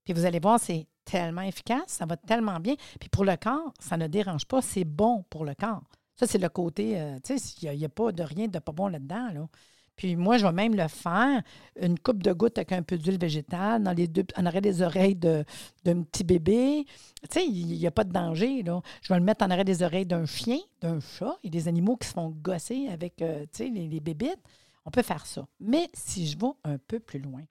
Puis 0.04 0.14
vous 0.14 0.24
allez 0.24 0.40
voir, 0.40 0.58
c'est 0.58 0.86
tellement 1.04 1.42
efficace, 1.42 1.84
ça 1.88 2.06
va 2.06 2.16
tellement 2.16 2.58
bien. 2.60 2.74
Puis 2.98 3.08
pour 3.08 3.24
le 3.24 3.36
corps, 3.36 3.72
ça 3.78 3.96
ne 3.96 4.06
dérange 4.06 4.46
pas, 4.46 4.62
c'est 4.62 4.84
bon 4.84 5.24
pour 5.28 5.44
le 5.44 5.54
corps. 5.54 5.84
Ça, 6.14 6.26
c'est 6.26 6.38
le 6.38 6.48
côté, 6.48 6.98
euh, 6.98 7.18
tu 7.22 7.38
sais, 7.38 7.54
il 7.62 7.78
n'y 7.78 7.84
a, 7.84 7.88
pas 7.90 8.10
de 8.10 8.22
rien 8.22 8.48
de 8.48 8.58
pas 8.58 8.72
bon 8.72 8.88
là-dedans. 8.88 9.28
Là. 9.34 9.48
Puis 9.96 10.14
moi, 10.14 10.36
je 10.36 10.46
vais 10.46 10.52
même 10.52 10.74
le 10.74 10.88
faire, 10.88 11.42
une 11.80 11.98
coupe 11.98 12.22
de 12.22 12.32
gouttes 12.32 12.58
avec 12.58 12.72
un 12.72 12.82
peu 12.82 12.98
d'huile 12.98 13.18
végétale 13.18 13.82
dans 13.82 13.92
les 13.92 14.06
deux, 14.06 14.24
en 14.36 14.44
arrière 14.44 14.62
des 14.62 14.82
oreilles 14.82 15.16
d'un 15.16 15.44
petit 15.84 16.22
bébé. 16.22 16.84
Tu 17.22 17.40
sais, 17.40 17.46
il 17.46 17.78
n'y 17.78 17.86
a 17.86 17.90
pas 17.90 18.04
de 18.04 18.12
danger. 18.12 18.62
Là. 18.62 18.82
Je 19.00 19.12
vais 19.12 19.18
le 19.18 19.24
mettre 19.24 19.44
en 19.44 19.50
arrière 19.50 19.64
des 19.64 19.82
oreilles 19.82 20.06
d'un 20.06 20.26
chien, 20.26 20.58
d'un 20.82 21.00
chat. 21.00 21.38
A 21.44 21.48
des 21.48 21.66
animaux 21.66 21.96
qui 21.96 22.08
se 22.08 22.12
font 22.12 22.28
gosser 22.28 22.88
avec 22.88 23.22
euh, 23.22 23.46
les, 23.58 23.88
les 23.88 24.00
bébites. 24.00 24.42
On 24.84 24.90
peut 24.90 25.02
faire 25.02 25.24
ça. 25.24 25.46
Mais 25.60 25.88
si 25.94 26.26
je 26.26 26.38
vais 26.38 26.52
un 26.64 26.76
peu 26.78 27.00
plus 27.00 27.18
loin, 27.18 27.42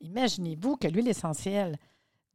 imaginez-vous 0.00 0.76
que 0.76 0.88
l'huile 0.88 1.08
essentielle 1.08 1.78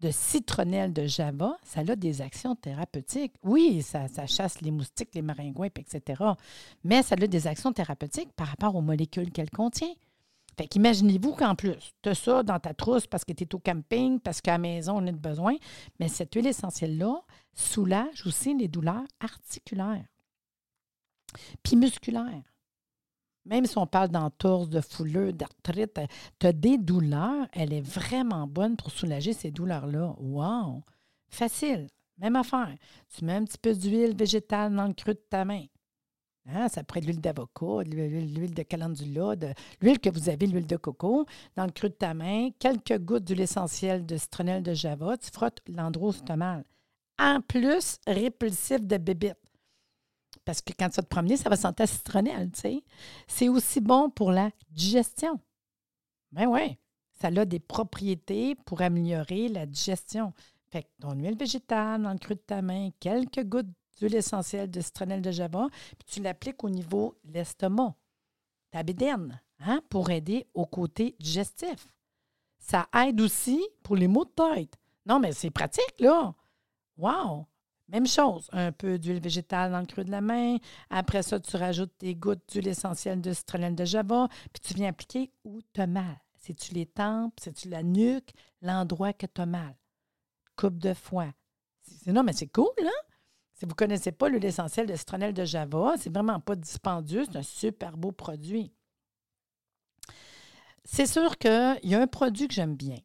de 0.02 0.12
citronnelle 0.12 0.94
de 0.94 1.06
Java, 1.06 1.58
ça 1.64 1.82
a 1.82 1.96
des 1.96 2.22
actions 2.22 2.56
thérapeutiques. 2.56 3.34
Oui, 3.44 3.82
ça, 3.82 4.08
chasse 4.26 4.62
les 4.62 4.72
moustiques, 4.72 5.14
les 5.14 5.22
maringouins, 5.22 5.70
etc. 5.76 6.24
Mais 6.84 7.04
ça 7.04 7.16
a 7.16 7.28
des 7.28 7.48
actions 7.48 7.72
thérapeutiques 7.72 8.34
par 8.34 8.48
rapport 8.48 8.76
aux 8.76 8.82
molécules 8.82 9.32
qu'elle 9.32 9.52
contient. 9.52 9.94
Fait 10.58 10.68
qu'imaginez-vous 10.68 11.34
qu'en 11.34 11.56
plus, 11.56 11.94
tu 12.02 12.10
as 12.10 12.16
ça 12.16 12.44
dans 12.44 12.60
ta 12.60 12.74
trousse 12.74 13.08
parce 13.08 13.24
que 13.24 13.32
tu 13.32 13.44
es 13.44 13.56
au 13.56 13.60
camping, 13.60 14.20
parce 14.20 14.42
qu'à 14.42 14.54
la 14.54 14.58
maison, 14.58 14.98
on 14.98 15.08
a 15.08 15.12
besoin. 15.12 15.56
Mais 16.00 16.10
cette 16.10 16.34
huile 16.34 16.48
essentielle-là 16.48 17.22
soulage 17.54 18.26
aussi 18.26 18.58
les 18.58 18.68
douleurs 18.68 19.06
articulaires 19.20 20.06
puis 21.64 21.76
musculaires. 21.76 22.51
Même 23.46 23.66
si 23.66 23.78
on 23.78 23.88
parle 23.88 24.10
d'entorse, 24.10 24.70
de 24.70 24.82
fouleux, 24.82 25.34
d'arthrite, 25.34 26.00
tu 26.40 26.48
as 26.48 26.54
des 26.54 26.78
douleurs, 26.78 27.48
elle 27.54 27.74
est 27.74 27.82
vraiment 27.82 28.48
bonne 28.48 28.76
pour 28.76 28.92
soulager 28.92 29.34
ces 29.34 29.52
douleurs-là. 29.52 30.16
Wow! 30.20 30.84
Facile. 31.30 31.88
Même 32.18 32.36
affaire. 32.36 32.76
Tu 33.10 33.26
mets 33.26 33.34
un 33.34 33.46
petit 33.46 33.58
peu 33.58 33.74
d'huile 33.74 34.16
végétale 34.16 34.76
dans 34.76 34.88
le 34.88 34.94
creux 34.94 35.16
de 35.16 35.26
ta 35.30 35.44
main. 35.44 35.66
Hein, 36.48 36.70
ça 36.70 36.84
pourrait 36.84 37.00
être 37.00 37.06
l'huile 37.06 37.22
d'avocat, 37.22 37.84
l'huile 37.86 38.54
de 38.54 38.64
calendula, 38.64 39.36
l'huile 39.80 40.00
que 40.00 40.10
vous 40.10 40.30
avez, 40.30 40.48
l'huile 40.48 40.66
de 40.66 40.78
coco, 40.78 41.26
dans 41.56 41.66
le 41.66 41.72
creux 41.72 41.90
de 41.90 41.94
ta 41.94 42.14
main, 42.14 42.50
quelques 42.58 42.98
gouttes 43.00 43.26
d'huile 43.26 43.42
essentielle 43.42 44.06
de 44.06 44.18
citronnelle 44.18 44.64
de 44.64 44.74
java, 44.74 45.18
tu 45.18 45.30
frottes 45.32 45.60
l'endroit 45.68 46.10
où. 46.10 46.34
En 47.20 47.42
plus, 47.42 47.98
répulsif 48.08 48.82
de 48.82 48.98
bébite 48.98 49.38
parce 50.46 50.62
que 50.62 50.74
quand 50.78 50.90
tu 50.90 50.96
vas 50.96 51.04
te 51.04 51.08
promener, 51.08 51.38
ça 51.38 51.50
va 51.50 51.56
sentir 51.56 51.88
citronnelle, 51.88 52.52
tu 52.52 52.62
sais. 52.62 52.84
C'est 53.28 53.50
aussi 53.50 53.80
bon 53.80 54.10
pour 54.10 54.32
la 54.32 54.52
digestion. 54.70 55.40
Ben 56.32 56.48
oui, 56.48 56.78
ça 57.20 57.28
a 57.28 57.46
des 57.46 57.60
propriétés 57.60 58.56
pour 58.56 58.82
améliorer 58.82 59.48
la 59.48 59.66
digestion. 59.66 60.34
Fait 60.72 60.84
que 60.84 60.90
ton 61.02 61.14
huile 61.14 61.38
végétale 61.38 62.02
dans 62.02 62.14
le 62.14 62.18
creux 62.18 62.36
de 62.36 62.40
ta 62.40 62.62
main, 62.62 62.90
quelques 63.00 63.44
gouttes 63.44 63.68
d'huile 63.98 64.16
essentielle 64.16 64.72
de 64.72 64.82
citronnelle 64.82 65.22
de 65.22 65.32
java, 65.32 65.68
puis 65.98 66.06
tu 66.08 66.22
l'appliques 66.22 66.64
au 66.64 66.70
niveau 66.70 67.18
de 67.24 67.34
l'estomac, 67.34 67.94
ta 68.72 68.82
bédaine, 68.84 69.40
hein, 69.60 69.82
pour 69.90 70.10
aider 70.10 70.48
au 70.54 70.66
côté 70.66 71.16
digestif. 71.20 71.88
Ça 72.58 72.88
aide 73.06 73.20
aussi 73.20 73.62
pour 73.84 73.96
les 73.96 74.08
maux 74.08 74.26
de 74.26 74.32
tête. 74.32 74.78
Non, 75.06 75.20
mais 75.20 75.34
c'est 75.34 75.50
pratique, 75.50 76.00
là. 76.00 76.34
Wow! 76.98 77.48
Même 77.92 78.08
chose, 78.08 78.48
un 78.54 78.72
peu 78.72 78.98
d'huile 78.98 79.20
végétale 79.20 79.72
dans 79.72 79.82
le 79.82 79.86
creux 79.86 80.06
de 80.06 80.12
la 80.12 80.22
main. 80.22 80.58
Après 80.90 81.24
ça, 81.24 81.42
tu 81.42 81.58
rajoutes 81.58 81.92
des 82.00 82.16
gouttes 82.16 82.48
d'huile 82.50 82.70
essentielle 82.70 83.20
de 83.20 83.34
citronnelle 83.34 83.76
de 83.76 83.84
java, 83.84 84.30
puis 84.54 84.62
tu 84.62 84.74
viens 84.74 84.90
appliquer 84.90 85.34
où 85.44 85.60
tu 85.74 85.82
as 85.82 85.88
mal. 85.88 86.18
C'est-tu 86.38 86.74
les 86.74 86.86
tempes, 86.86 87.38
c'est-tu 87.42 87.68
la 87.68 87.84
nuque, 87.84 88.32
l'endroit 88.62 89.12
que 89.12 89.26
tu 89.26 89.42
as 89.42 89.46
mal. 89.46 89.76
Coupe 90.56 90.80
de 90.80 90.94
foie. 90.94 91.34
Non, 92.08 92.24
mais 92.24 92.34
c'est 92.34 92.48
cool, 92.48 92.70
hein? 92.82 92.90
Si 93.54 93.66
vous 93.66 93.72
ne 93.72 93.76
connaissez 93.76 94.14
pas 94.14 94.30
l'huile 94.30 94.46
essentielle 94.46 94.88
de 94.88 94.96
citronnelle 94.96 95.34
de 95.34 95.44
java, 95.44 95.96
c'est 96.00 96.12
vraiment 96.12 96.40
pas 96.40 96.56
dispendieux, 96.56 97.26
c'est 97.26 97.38
un 97.38 97.44
super 97.44 97.98
beau 97.98 98.14
produit. 98.14 98.74
C'est 100.86 101.06
sûr 101.06 101.38
qu'il 101.38 101.80
y 101.84 101.94
a 101.94 102.02
un 102.02 102.08
produit 102.08 102.48
que 102.48 102.54
j'aime 102.54 102.76
bien. 102.76 102.98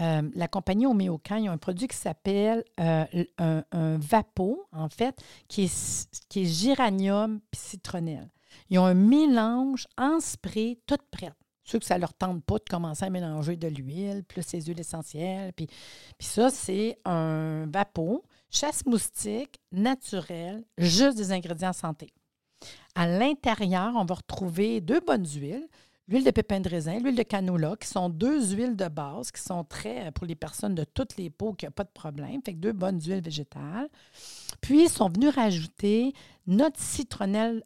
Euh, 0.00 0.22
la 0.34 0.48
compagnie 0.48 0.86
Oméocan, 0.86 1.36
ils 1.36 1.48
ont 1.48 1.52
un 1.52 1.58
produit 1.58 1.88
qui 1.88 1.96
s'appelle 1.96 2.64
euh, 2.80 3.04
un, 3.38 3.98
Vapo, 3.98 4.66
en 4.72 4.88
fait, 4.88 5.20
qui 5.48 5.64
est, 5.64 6.08
qui 6.28 6.42
est 6.42 6.46
géranium 6.46 7.40
et 7.52 7.56
citronnelle. 7.56 8.30
Ils 8.70 8.78
ont 8.78 8.84
un 8.84 8.94
mélange 8.94 9.86
en 9.96 10.20
spray, 10.20 10.78
toute 10.86 11.02
prête. 11.10 11.34
Ceux 11.64 11.78
que 11.78 11.84
ça 11.84 11.98
leur 11.98 12.14
tente 12.14 12.42
pas 12.44 12.56
de 12.58 12.64
commencer 12.68 13.04
à 13.04 13.10
mélanger 13.10 13.56
de 13.56 13.68
l'huile, 13.68 14.24
plus 14.24 14.42
ces 14.42 14.62
huiles 14.62 14.80
essentielles. 14.80 15.52
Puis, 15.52 15.66
puis 15.66 16.26
ça, 16.26 16.48
c'est 16.48 16.98
un 17.04 17.66
Vapo, 17.66 18.24
chasse 18.50 18.86
moustique, 18.86 19.60
naturel, 19.70 20.64
juste 20.78 21.18
des 21.18 21.30
ingrédients 21.30 21.74
santé. 21.74 22.12
À 22.94 23.06
l'intérieur, 23.06 23.92
on 23.96 24.04
va 24.04 24.14
retrouver 24.14 24.80
deux 24.80 25.00
bonnes 25.00 25.26
huiles, 25.26 25.68
l'huile 26.08 26.24
de 26.24 26.30
pépin 26.30 26.60
de 26.60 26.68
raisin, 26.68 26.98
l'huile 26.98 27.14
de 27.14 27.22
canola, 27.22 27.76
qui 27.76 27.86
sont 27.86 28.08
deux 28.08 28.54
huiles 28.54 28.76
de 28.76 28.88
base 28.88 29.30
qui 29.30 29.42
sont 29.42 29.62
très 29.64 30.10
pour 30.12 30.26
les 30.26 30.34
personnes 30.34 30.74
de 30.74 30.84
toutes 30.84 31.16
les 31.16 31.30
peaux 31.30 31.52
qui 31.52 31.66
n'ont 31.66 31.72
pas 31.72 31.84
de 31.84 31.90
problème. 31.90 32.42
Fait 32.42 32.54
que 32.54 32.58
deux 32.58 32.72
bonnes 32.72 33.00
huiles 33.00 33.20
végétales. 33.20 33.88
Puis, 34.60 34.84
ils 34.84 34.88
sont 34.88 35.08
venus 35.08 35.34
rajouter 35.34 36.14
notre 36.46 36.80
citronnelle 36.80 37.62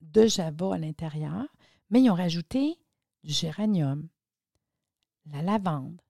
de 0.00 0.26
Java 0.26 0.74
à 0.74 0.78
l'intérieur, 0.78 1.46
mais 1.90 2.02
ils 2.02 2.10
ont 2.10 2.14
rajouté 2.14 2.78
du 3.22 3.32
géranium, 3.32 4.08
la 5.30 5.42
lavande, 5.42 6.00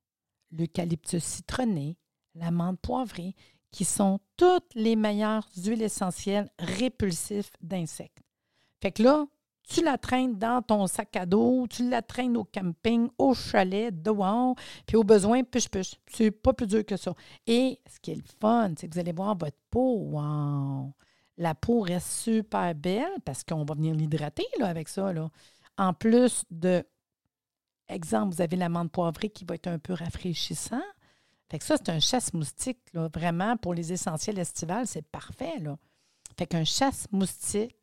l'eucalyptus 0.50 1.22
citronné, 1.22 1.98
l'amande 2.34 2.78
poivrée, 2.80 3.34
qui 3.70 3.84
sont 3.84 4.20
toutes 4.36 4.72
les 4.74 4.94
meilleures 4.94 5.48
huiles 5.56 5.82
essentielles 5.82 6.48
répulsives 6.58 7.50
d'insectes. 7.60 8.22
Fait 8.80 8.92
que 8.92 9.02
là, 9.02 9.26
tu 9.66 9.82
la 9.82 9.98
traînes 9.98 10.38
dans 10.38 10.62
ton 10.62 10.86
sac 10.86 11.16
à 11.16 11.26
dos, 11.26 11.66
tu 11.68 11.88
la 11.88 12.02
traînes 12.02 12.36
au 12.36 12.44
camping, 12.44 13.08
au 13.18 13.34
chalet, 13.34 13.90
dehors, 14.02 14.54
puis 14.86 14.96
au 14.96 15.04
besoin, 15.04 15.42
push. 15.42 15.68
C'est 16.06 16.30
pas 16.30 16.52
plus 16.52 16.66
dur 16.66 16.84
que 16.84 16.96
ça. 16.96 17.14
Et 17.46 17.80
ce 17.90 17.98
qui 18.00 18.12
est 18.12 18.16
le 18.16 18.22
fun, 18.40 18.72
c'est 18.78 18.88
que 18.88 18.94
vous 18.94 19.00
allez 19.00 19.12
voir 19.12 19.36
votre 19.36 19.56
peau. 19.70 20.20
La 21.36 21.54
peau 21.54 21.80
reste 21.80 22.08
super 22.08 22.74
belle 22.74 23.20
parce 23.24 23.42
qu'on 23.42 23.64
va 23.64 23.74
venir 23.74 23.94
l'hydrater 23.94 24.46
avec 24.60 24.88
ça. 24.88 25.12
En 25.76 25.92
plus 25.92 26.44
de, 26.50 26.84
exemple, 27.88 28.34
vous 28.34 28.42
avez 28.42 28.56
l'amande 28.56 28.92
poivrée 28.92 29.30
qui 29.30 29.44
va 29.44 29.54
être 29.54 29.66
un 29.66 29.78
peu 29.78 29.94
rafraîchissant. 29.94 30.82
Fait 31.50 31.58
que 31.58 31.64
ça, 31.64 31.76
c'est 31.76 31.90
un 31.90 32.00
chasse-moustique, 32.00 32.78
vraiment, 32.92 33.56
pour 33.56 33.74
les 33.74 33.92
essentiels 33.92 34.38
estivales, 34.38 34.86
c'est 34.86 35.06
parfait. 35.06 35.58
Là. 35.58 35.76
Fait 36.38 36.46
qu'un 36.46 36.64
chasse-moustique 36.64 37.76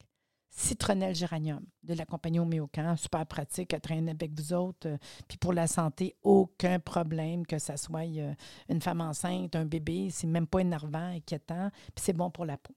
citronnelle 0.51 1.15
géranium 1.15 1.63
de 1.83 1.93
la 1.93 2.05
compagnie 2.05 2.39
Homéocan, 2.39 2.95
super 2.97 3.25
pratique 3.25 3.73
à 3.73 3.79
traîner 3.79 4.11
avec 4.11 4.37
vous 4.37 4.53
autres. 4.53 4.87
Euh, 4.87 4.97
puis 5.27 5.37
pour 5.37 5.53
la 5.53 5.65
santé, 5.65 6.15
aucun 6.21 6.79
problème 6.79 7.47
que 7.47 7.57
ça 7.57 7.77
soit 7.77 8.05
euh, 8.17 8.33
une 8.69 8.81
femme 8.81 9.01
enceinte, 9.01 9.55
un 9.55 9.65
bébé, 9.65 10.09
c'est 10.11 10.27
même 10.27 10.47
pas 10.47 10.59
énervant, 10.59 11.15
inquiétant, 11.15 11.71
puis 11.95 12.03
c'est 12.03 12.13
bon 12.13 12.29
pour 12.29 12.45
la 12.45 12.57
peau. 12.57 12.75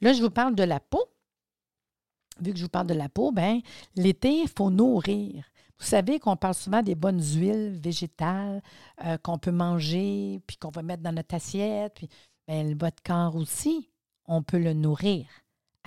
Là, 0.00 0.12
je 0.12 0.22
vous 0.22 0.30
parle 0.30 0.54
de 0.54 0.62
la 0.62 0.80
peau. 0.80 1.02
Vu 2.40 2.52
que 2.52 2.58
je 2.58 2.64
vous 2.64 2.68
parle 2.68 2.86
de 2.86 2.94
la 2.94 3.08
peau, 3.08 3.32
ben 3.32 3.60
l'été, 3.96 4.42
il 4.42 4.48
faut 4.48 4.70
nourrir. 4.70 5.44
Vous 5.78 5.86
savez 5.86 6.20
qu'on 6.20 6.36
parle 6.36 6.54
souvent 6.54 6.82
des 6.82 6.94
bonnes 6.94 7.22
huiles 7.22 7.78
végétales 7.82 8.62
euh, 9.04 9.16
qu'on 9.18 9.38
peut 9.38 9.50
manger, 9.50 10.40
puis 10.46 10.56
qu'on 10.56 10.70
va 10.70 10.82
mettre 10.82 11.02
dans 11.02 11.12
notre 11.12 11.34
assiette. 11.34 11.94
Puis, 11.94 12.08
ben, 12.46 12.76
votre 12.78 13.02
corps 13.02 13.34
aussi, 13.34 13.90
on 14.26 14.42
peut 14.42 14.58
le 14.58 14.72
nourrir 14.72 15.26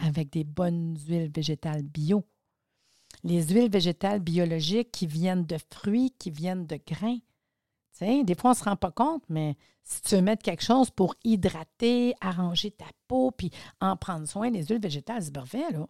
avec 0.01 0.31
des 0.31 0.43
bonnes 0.43 0.98
huiles 1.08 1.31
végétales 1.34 1.84
bio. 1.84 2.24
Les 3.24 3.43
huiles 3.43 3.70
végétales 3.70 4.20
biologiques 4.20 4.91
qui 4.91 5.08
viennent 5.08 5.46
de 5.46 5.58
fruits, 5.72 6.13
qui 6.17 6.31
viennent 6.31 6.65
de 6.65 6.79
grains. 6.86 7.20
des 8.00 8.36
fois, 8.36 8.51
on 8.51 8.53
ne 8.53 8.58
se 8.58 8.63
rend 8.63 8.75
pas 8.75 8.91
compte, 8.91 9.24
mais 9.29 9.55
si 9.84 10.01
tu 10.01 10.15
veux 10.15 10.22
mettre 10.22 10.43
quelque 10.43 10.63
chose 10.63 10.89
pour 10.89 11.15
hydrater, 11.24 12.15
arranger 12.22 12.72
ta 12.72 12.86
peau, 13.08 13.31
puis 13.31 13.51
en 13.79 13.96
prendre 13.96 14.27
soin, 14.27 14.50
les 14.50 14.65
huiles 14.65 14.81
végétales, 14.81 15.24
c'est 15.24 15.34
parfait, 15.34 15.72
là. 15.72 15.88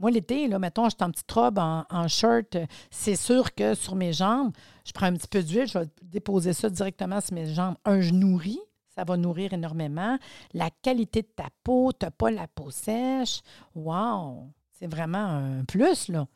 Moi, 0.00 0.10
l'été, 0.10 0.48
là, 0.48 0.58
mettons, 0.58 0.88
je 0.88 0.96
suis 0.96 1.04
en 1.04 1.10
petite 1.12 1.30
robe, 1.30 1.58
en, 1.58 1.84
en 1.88 2.08
shirt, 2.08 2.56
c'est 2.90 3.14
sûr 3.14 3.54
que 3.54 3.74
sur 3.74 3.94
mes 3.94 4.12
jambes, 4.12 4.52
je 4.84 4.92
prends 4.92 5.06
un 5.06 5.14
petit 5.14 5.28
peu 5.28 5.40
d'huile, 5.42 5.68
je 5.68 5.78
vais 5.78 5.88
déposer 6.02 6.52
ça 6.52 6.68
directement 6.68 7.20
sur 7.20 7.34
mes 7.34 7.46
jambes. 7.46 7.76
Un, 7.84 8.00
je 8.00 8.12
nourris, 8.12 8.60
ça 8.96 9.04
va 9.04 9.16
nourrir 9.16 9.52
énormément. 9.52 10.18
La 10.52 10.70
qualité 10.70 11.22
de 11.22 11.28
ta 11.28 11.48
peau, 11.62 11.92
tu 11.92 12.04
n'as 12.04 12.10
pas 12.10 12.30
la 12.30 12.48
peau 12.48 12.70
sèche. 12.70 13.40
Wow! 13.74 14.50
C'est 14.72 14.86
vraiment 14.86 15.18
un 15.18 15.64
plus, 15.64 16.08
là. 16.08 16.26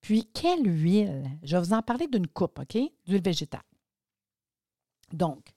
Puis, 0.00 0.24
quelle 0.32 0.66
huile? 0.66 1.28
Je 1.42 1.56
vais 1.56 1.62
vous 1.62 1.72
en 1.72 1.82
parler 1.82 2.06
d'une 2.06 2.28
coupe, 2.28 2.58
OK? 2.60 2.78
D'huile 3.06 3.22
végétale. 3.22 3.60
Donc, 5.12 5.56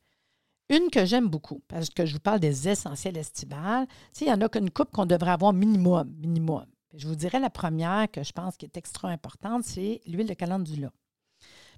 une 0.69 0.89
que 0.91 1.05
j'aime 1.05 1.27
beaucoup, 1.27 1.62
parce 1.67 1.89
que 1.89 2.05
je 2.05 2.13
vous 2.13 2.19
parle 2.19 2.39
des 2.39 2.67
essentiels 2.67 3.17
estivales, 3.17 3.88
il 4.21 4.27
y 4.27 4.31
en 4.31 4.41
a 4.41 4.50
qu'une 4.50 4.69
coupe 4.69 4.91
qu'on 4.91 5.05
devrait 5.05 5.31
avoir 5.31 5.53
minimum, 5.53 6.13
minimum. 6.17 6.65
je 6.93 7.07
vous 7.07 7.15
dirais 7.15 7.39
la 7.39 7.50
première 7.50 8.09
que 8.12 8.24
je 8.24 8.31
pense 8.31 8.55
qui 8.55 8.65
est 8.65 8.77
extra 8.77 9.09
importante, 9.09 9.63
c'est 9.63 10.01
l'huile 10.05 10.27
de 10.27 10.33
calendula. 10.33 10.91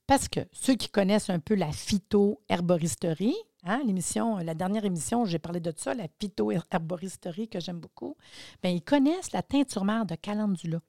Parce 0.07 0.27
que 0.27 0.41
ceux 0.51 0.75
qui 0.75 0.89
connaissent 0.89 1.29
un 1.29 1.39
peu 1.39 1.55
la 1.55 1.71
phyto-herboristerie, 1.71 3.35
Hein, 3.63 3.83
l'émission, 3.85 4.37
la 4.37 4.55
dernière 4.55 4.85
émission, 4.85 5.25
j'ai 5.25 5.37
parlé 5.37 5.59
de 5.59 5.71
ça, 5.75 5.93
la 5.93 6.07
phyto-herboristerie 6.19 7.47
que 7.47 7.59
j'aime 7.59 7.79
beaucoup. 7.79 8.17
Bien, 8.63 8.71
ils 8.71 8.81
connaissent 8.81 9.31
la 9.33 9.43
teinture 9.43 9.85
mère 9.85 10.05
de 10.05 10.15
calendula. 10.15 10.79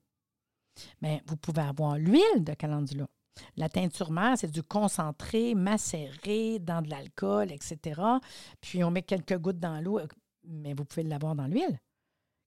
Mais 1.02 1.23
vous 1.26 1.37
pouvez 1.37 1.61
avoir 1.61 1.99
l'huile 1.99 2.43
de 2.43 2.55
calendula. 2.55 3.07
La 3.57 3.69
teinture 3.69 4.11
mère, 4.11 4.38
c'est 4.38 4.50
du 4.50 4.62
concentré 4.62 5.55
macéré 5.55 6.59
dans 6.61 6.81
de 6.81 6.88
l'alcool, 6.88 7.52
etc. 7.52 8.00
Puis 8.61 8.83
on 8.83 8.91
met 8.91 9.02
quelques 9.02 9.37
gouttes 9.37 9.61
dans 9.61 9.81
l'eau, 9.81 10.00
mais 10.45 10.73
vous 10.73 10.85
pouvez 10.87 11.02
l'avoir 11.02 11.35
dans 11.35 11.47
l'huile. 11.47 11.79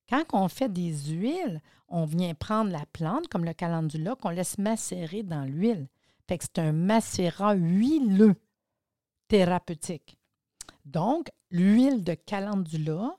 Quand 0.08 0.24
on 0.32 0.48
fait 0.48 0.72
des 0.72 0.92
huiles, 1.12 1.60
on 1.88 2.04
vient 2.04 2.34
prendre 2.34 2.70
la 2.70 2.84
plante, 2.92 3.28
comme 3.28 3.44
le 3.44 3.52
calendula, 3.52 4.16
qu'on 4.16 4.30
laisse 4.30 4.58
macérer 4.58 5.22
dans 5.22 5.44
l'huile. 5.44 5.88
Fait 6.28 6.38
que 6.38 6.44
c'est 6.44 6.60
un 6.60 6.72
macérat 6.72 7.54
huileux 7.54 8.34
thérapeutique. 9.28 10.18
Donc, 10.84 11.30
l'huile 11.50 12.04
de 12.04 12.14
calendula 12.14 13.16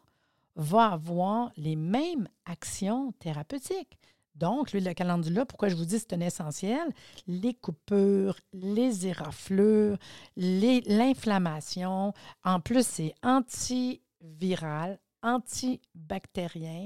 va 0.55 0.87
avoir 0.87 1.51
les 1.57 1.75
mêmes 1.75 2.27
actions 2.45 3.11
thérapeutiques. 3.19 3.97
Donc, 4.35 4.71
l'huile 4.71 4.85
de 4.85 4.93
calendula, 4.93 5.45
pourquoi 5.45 5.69
je 5.69 5.75
vous 5.75 5.85
dis 5.85 5.95
que 5.95 6.01
c'est 6.01 6.13
un 6.13 6.21
essentiel? 6.21 6.93
Les 7.25 7.55
coupures, 7.55 8.37
les 8.53 9.07
éraflures, 9.07 9.97
l'inflammation. 10.35 12.13
En 12.43 12.59
plus, 12.59 12.85
c'est 12.85 13.15
antiviral, 13.23 14.99
antibactérien, 15.23 16.85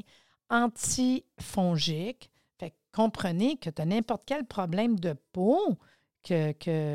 antifongique. 0.50 2.30
Fait 2.58 2.74
comprenez 2.94 3.58
que 3.58 3.70
tu 3.70 3.82
as 3.82 3.86
n'importe 3.86 4.24
quel 4.26 4.46
problème 4.46 4.98
de 4.98 5.14
peau, 5.34 5.78
que, 6.24 6.52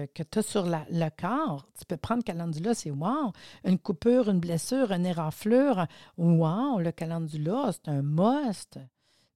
tu 0.07 0.39
as 0.39 0.43
sur 0.43 0.67
le 0.67 1.09
corps, 1.11 1.67
tu 1.79 1.85
peux 1.85 1.97
prendre 1.97 2.23
calendula, 2.23 2.75
c'est 2.75 2.91
wow. 2.91 3.33
Une 3.65 3.79
coupure, 3.79 4.31
une 4.31 4.41
blessure, 4.41 4.93
une 4.93 5.07
éraflure, 5.07 5.87
wow, 6.17 6.79
le 6.79 6.93
calendula, 6.93 7.71
c'est 7.73 7.89
un 7.89 8.03
must. 8.03 8.79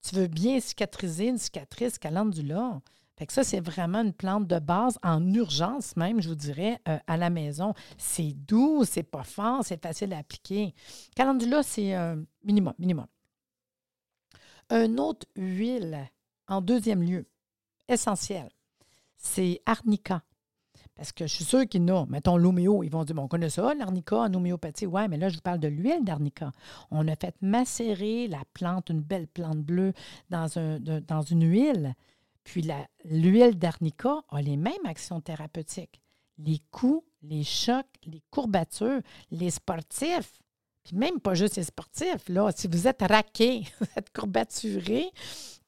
Tu 0.03 0.15
veux 0.15 0.29
bien 0.29 0.61
cicatriser 0.61 1.29
une 1.29 1.39
cicatrice, 1.39 1.99
calendula. 1.99 2.81
Fait 3.17 3.27
que 3.27 3.35
ça, 3.35 3.45
c'est 3.45 3.61
vraiment 3.61 4.01
une 4.01 4.15
plante 4.15 4.47
de 4.47 4.59
base 4.59 4.99
en 5.03 5.23
urgence 5.35 5.95
même, 5.97 6.23
je 6.23 6.29
vous 6.31 6.35
dirais, 6.35 6.81
euh, 6.89 6.99
à 7.07 7.19
la 7.19 7.29
maison. 7.29 7.75
C'est 7.99 8.33
doux, 8.33 8.85
c'est 8.85 9.03
pas 9.03 9.25
fort, 9.25 9.63
c'est 9.63 9.83
facile 9.83 10.15
à 10.15 10.19
appliquer. 10.19 10.75
Calendula, 11.15 11.63
c'est 11.63 11.93
un 11.93 12.25
minimum, 12.43 12.73
minimum. 12.79 13.07
Un 14.71 14.97
autre 14.97 15.27
huile, 15.37 16.09
en 16.49 16.63
deuxième 16.63 17.03
lieu, 17.03 17.27
essentiel 17.89 18.49
c'est 19.21 19.61
arnica. 19.67 20.23
Parce 20.97 21.13
que 21.13 21.27
je 21.27 21.35
suis 21.35 21.45
sûre 21.45 21.67
qu'ils 21.67 21.85
n'ont. 21.85 22.07
Mettons 22.07 22.37
l'homéo, 22.37 22.83
ils 22.83 22.91
vont 22.91 23.05
dire, 23.05 23.15
bon, 23.15 23.23
on 23.23 23.29
connaît 23.29 23.49
ça, 23.49 23.73
l'arnica 23.75 24.17
en 24.17 24.35
homéopathie. 24.35 24.87
Oui, 24.87 25.03
mais 25.09 25.17
là, 25.17 25.29
je 25.29 25.37
vous 25.37 25.41
parle 25.41 25.61
de 25.61 25.69
l'huile 25.69 26.05
d'arnica. 26.05 26.53
On 26.91 27.07
a 27.09 27.17
fait 27.17 27.35
macérer 27.41 28.29
la 28.29 28.43
plante, 28.53 28.91
une 28.91 29.01
belle 29.01 29.27
plante 29.27 29.59
bleue, 29.59 29.93
dans, 30.29 30.49
dans 31.07 31.23
une 31.23 31.45
huile. 31.45 31.95
Puis 32.45 32.69
l'huile 33.05 33.59
d'arnica 33.59 34.23
a 34.29 34.43
les 34.43 34.57
mêmes 34.57 34.85
actions 34.85 35.21
thérapeutiques. 35.21 36.01
Les 36.39 36.61
coups, 36.71 37.05
les 37.23 37.45
chocs, 37.45 37.87
les 38.05 38.23
courbatures, 38.31 39.01
les 39.31 39.51
sportifs, 39.51 40.43
puis 40.85 40.97
même 40.97 41.21
pas 41.21 41.35
juste 41.35 41.57
les 41.57 41.65
sportifs, 41.65 42.29
là, 42.29 42.51
si 42.55 42.69
vous 42.69 42.89
êtes 42.89 43.03
raqué, 43.03 43.65
vous 43.81 43.87
êtes 43.97 44.13
courbaturé, 44.13 45.11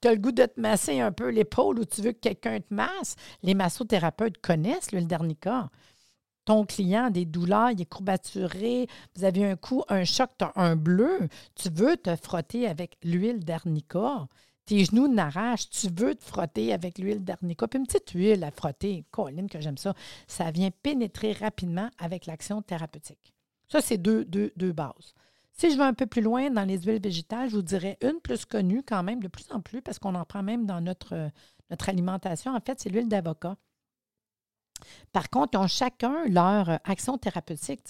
tu 0.00 0.08
as 0.08 0.12
le 0.12 0.18
goût 0.18 0.32
de 0.32 0.44
te 0.44 0.60
masser 0.60 1.00
un 1.00 1.12
peu 1.12 1.30
l'épaule 1.30 1.78
ou 1.78 1.84
tu 1.84 2.02
veux 2.02 2.12
que 2.12 2.20
quelqu'un 2.20 2.60
te 2.60 2.74
masse, 2.74 3.16
les 3.42 3.54
massothérapeutes 3.54 4.38
connaissent 4.38 4.92
l'huile 4.92 5.06
d'arnica. 5.06 5.70
Ton 6.44 6.64
client 6.64 7.04
a 7.04 7.10
des 7.10 7.24
douleurs, 7.24 7.70
il 7.70 7.80
est 7.80 7.86
courbaturé, 7.86 8.88
vous 9.14 9.24
avez 9.24 9.44
un 9.44 9.54
coup, 9.54 9.84
un 9.88 10.04
choc, 10.04 10.30
tu 10.36 10.44
as 10.44 10.52
un 10.56 10.74
bleu, 10.74 11.28
tu 11.54 11.68
veux 11.70 11.96
te 11.96 12.16
frotter 12.16 12.66
avec 12.66 12.96
l'huile 13.04 13.44
d'arnica. 13.44 14.26
Tes 14.64 14.84
genoux 14.84 15.08
n'arrachent, 15.08 15.70
tu 15.70 15.88
veux 15.88 16.14
te 16.14 16.24
frotter 16.24 16.72
avec 16.72 16.98
l'huile 16.98 17.22
d'arnica. 17.22 17.68
Puis 17.68 17.78
une 17.78 17.86
petite 17.86 18.10
huile 18.10 18.42
à 18.42 18.50
frotter, 18.50 19.04
Colline, 19.12 19.48
que 19.48 19.60
j'aime 19.60 19.78
ça, 19.78 19.94
ça 20.26 20.50
vient 20.50 20.70
pénétrer 20.82 21.32
rapidement 21.32 21.90
avec 21.98 22.26
l'action 22.26 22.60
thérapeutique. 22.60 23.32
Ça, 23.72 23.80
c'est 23.80 23.96
deux, 23.96 24.52
bases. 24.74 25.14
Si 25.54 25.70
je 25.70 25.78
vais 25.78 25.84
un 25.84 25.94
peu 25.94 26.04
plus 26.04 26.20
loin 26.20 26.50
dans 26.50 26.64
les 26.64 26.76
huiles 26.82 27.00
végétales, 27.00 27.48
je 27.48 27.56
vous 27.56 27.62
dirais 27.62 27.96
une 28.02 28.20
plus 28.20 28.44
connue 28.44 28.82
quand 28.86 29.02
même, 29.02 29.22
de 29.22 29.28
plus 29.28 29.46
en 29.50 29.62
plus, 29.62 29.80
parce 29.80 29.98
qu'on 29.98 30.14
en 30.14 30.26
prend 30.26 30.42
même 30.42 30.66
dans 30.66 30.82
notre, 30.82 31.30
notre 31.70 31.88
alimentation. 31.88 32.54
En 32.54 32.60
fait, 32.60 32.78
c'est 32.80 32.90
l'huile 32.90 33.08
d'avocat. 33.08 33.56
Par 35.12 35.30
contre, 35.30 35.50
ils 35.54 35.58
ont 35.58 35.66
chacun 35.66 36.26
leur 36.28 36.68
euh, 36.68 36.76
action 36.84 37.18
thérapeutique. 37.18 37.80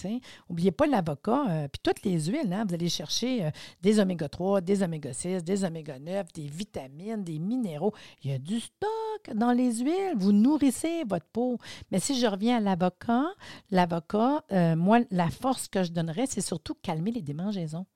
N'oubliez 0.49 0.73
pas 0.73 0.87
l'avocat, 0.87 1.45
euh, 1.49 1.69
puis 1.69 1.81
toutes 1.83 2.03
les 2.05 2.27
huiles. 2.27 2.53
Hein, 2.53 2.65
vous 2.69 2.75
allez 2.75 2.89
chercher 2.89 3.47
euh, 3.47 3.51
des 3.81 4.01
oméga 4.01 4.29
3, 4.29 4.61
des 4.61 4.83
oméga 4.83 5.13
6, 5.13 5.45
des 5.45 5.65
oméga 5.65 5.99
9, 5.99 6.33
des 6.33 6.47
vitamines, 6.47 7.23
des 7.23 7.39
minéraux. 7.39 7.93
Il 8.23 8.31
y 8.31 8.35
a 8.35 8.39
du 8.39 8.61
stock 8.61 9.35
dans 9.35 9.53
les 9.53 9.81
huiles. 9.81 10.15
Vous 10.17 10.33
nourrissez 10.33 11.05
votre 11.05 11.27
peau. 11.27 11.59
Mais 11.91 12.01
si 12.01 12.19
je 12.19 12.27
reviens 12.27 12.59
à 12.59 12.61
l'avocat, 12.61 13.27
l'avocat, 13.71 14.43
moi, 14.77 15.01
la 15.11 15.31
force 15.31 15.69
que 15.69 15.83
je 15.83 15.93
donnerais, 15.93 16.27
c'est 16.27 16.41
surtout 16.41 16.75
calmer 16.83 17.11
les 17.13 17.23
démangeaisons 17.23 17.87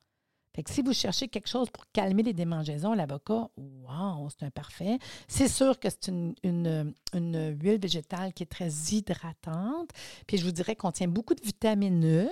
si 0.65 0.81
vous 0.81 0.93
cherchez 0.93 1.27
quelque 1.27 1.47
chose 1.47 1.69
pour 1.69 1.85
calmer 1.91 2.23
les 2.23 2.33
démangeaisons, 2.33 2.93
l'avocat, 2.93 3.49
wow, 3.57 4.29
c'est 4.29 4.45
un 4.45 4.49
parfait. 4.49 4.97
C'est 5.27 5.47
sûr 5.47 5.79
que 5.79 5.89
c'est 5.89 6.07
une, 6.07 6.93
huile 7.13 7.79
végétale 7.79 8.33
qui 8.33 8.43
est 8.43 8.47
très 8.47 8.69
hydratante. 8.69 9.91
Puis 10.25 10.37
je 10.37 10.45
vous 10.45 10.51
dirais 10.51 10.75
qu'on 10.75 10.87
contient 10.87 11.07
beaucoup 11.07 11.35
de 11.35 11.43
vitamine 11.43 12.05
E. 12.05 12.29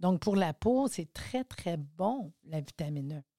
Donc 0.00 0.20
pour 0.20 0.36
la 0.36 0.52
peau, 0.52 0.86
c'est 0.88 1.12
très, 1.12 1.44
très 1.44 1.76
bon, 1.76 2.32
la 2.44 2.60
vitamine 2.60 3.14
E. 3.18 3.35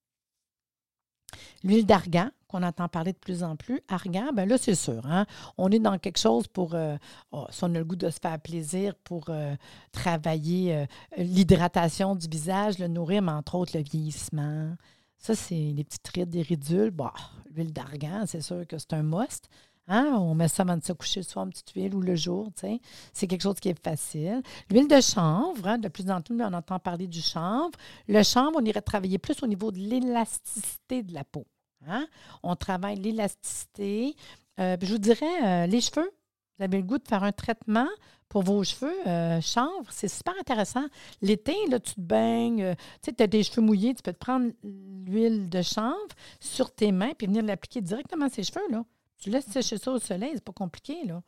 L'huile 1.64 1.86
d'argan, 1.86 2.30
qu'on 2.48 2.64
entend 2.64 2.88
parler 2.88 3.14
de 3.14 3.18
plus 3.18 3.44
en 3.44 3.56
plus, 3.56 3.82
argan, 3.88 4.32
bien 4.34 4.46
là, 4.46 4.58
c'est 4.58 4.76
sûr. 4.76 5.06
Hein? 5.06 5.26
On 5.58 5.70
est 5.70 5.80
dans 5.80 5.98
quelque 5.98 6.20
chose 6.20 6.48
pour, 6.48 6.76
euh, 6.76 6.98
oh, 7.32 7.46
si 7.50 7.64
on 7.64 7.76
a 7.76 7.80
le 7.80 7.86
goût 7.86 7.96
de 7.96 8.10
se 8.10 8.20
faire 8.22 8.40
plaisir, 8.40 8.96
pour 9.04 9.26
euh, 9.30 9.56
travailler 9.92 10.76
euh, 10.76 10.86
l'hydratation 11.18 12.16
du 12.16 12.28
visage, 12.28 12.80
le 12.80 12.88
nourrir, 12.88 13.22
mais 13.22 13.34
entre 13.34 13.56
autres 13.56 13.78
le 13.78 13.84
vieillissement. 13.84 14.76
Ça, 15.18 15.36
c'est 15.36 15.56
les 15.56 15.84
petites 15.84 16.08
rides, 16.10 16.30
des 16.30 16.42
ridules. 16.42 16.92
Bon, 16.92 17.10
l'huile 17.54 17.74
d'argan, 17.74 18.24
c'est 18.26 18.42
sûr 18.42 18.66
que 18.68 18.78
c'est 18.78 18.94
un 18.94 19.04
must. 19.04 19.50
Hein? 19.88 20.18
On 20.20 20.36
met 20.36 20.48
ça 20.48 20.64
avant 20.64 20.78
de 20.78 20.84
se 20.84 20.94
coucher 20.94 21.22
le 21.22 21.26
soir, 21.26 21.46
une 21.46 21.52
petite 21.52 21.72
huile 21.72 21.96
ou 21.96 22.02
le 22.02 22.16
jour. 22.16 22.50
C'est 23.14 23.28
quelque 23.28 23.42
chose 23.42 23.60
qui 23.60 23.70
est 23.70 23.84
facile. 23.84 24.42
L'huile 24.70 24.88
de 24.88 25.00
chanvre, 25.00 25.68
hein, 25.68 25.78
de 25.78 25.88
plus 25.88 26.10
en 26.10 26.22
plus, 26.22 26.36
on 26.42 26.54
entend 26.54 26.80
parler 26.80 27.08
du 27.08 27.22
chanvre. 27.22 27.72
Le 28.08 28.22
chanvre, 28.24 28.58
on 28.58 28.66
irait 28.66 28.82
travailler 28.82 29.18
plus 29.18 29.42
au 29.44 29.48
niveau 29.48 29.72
de 29.72 29.80
l'élasticité 29.80 31.04
de 31.04 31.14
la 31.14 31.24
peau. 31.24 31.46
Hein? 31.88 32.08
On 32.44 32.56
travaille 32.56 32.98
l'élasticité. 32.98 34.16
Euh, 34.60 34.76
je 34.82 34.92
vous 34.92 34.98
dirais, 34.98 35.26
euh, 35.46 35.68
les 35.68 35.82
cheveux, 35.82 36.12
vous 36.58 36.66
avez 36.66 36.78
le 36.78 36.84
goût 36.84 36.98
de 36.98 37.08
faire 37.08 37.24
un 37.24 37.32
traitement 37.32 37.88
pour 38.30 38.44
vos 38.44 38.62
cheveux, 38.64 39.08
euh, 39.08 39.40
chanvre, 39.40 39.90
c'est 39.90 40.10
super 40.10 40.34
intéressant. 40.38 40.86
L'été, 41.22 41.56
là, 41.70 41.80
tu 41.80 41.94
te 41.94 42.02
baignes, 42.02 42.76
tu 43.02 43.24
as 43.24 43.28
des 43.28 43.44
cheveux 43.44 43.62
mouillés, 43.62 43.94
tu 43.94 44.04
peux 44.04 44.12
te 44.12 44.18
prendre 44.18 44.52
l'huile 44.64 45.48
de 45.48 45.62
chanvre 45.62 45.96
sur 46.42 46.74
tes 46.74 46.92
mains 46.92 47.14
puis 47.18 47.28
venir 47.28 47.44
l'appliquer 47.44 47.80
directement 47.80 48.26
à 48.26 48.30
ses 48.30 48.44
cheveux. 48.44 48.68
Là. 48.70 48.84
Tu 49.20 49.30
laisses 49.30 49.48
sécher 49.48 49.78
ça 49.78 49.92
au 49.92 50.00
soleil, 50.00 50.32
c'est 50.36 50.44
pas 50.44 50.54
compliqué, 50.54 51.06
là. 51.06 51.22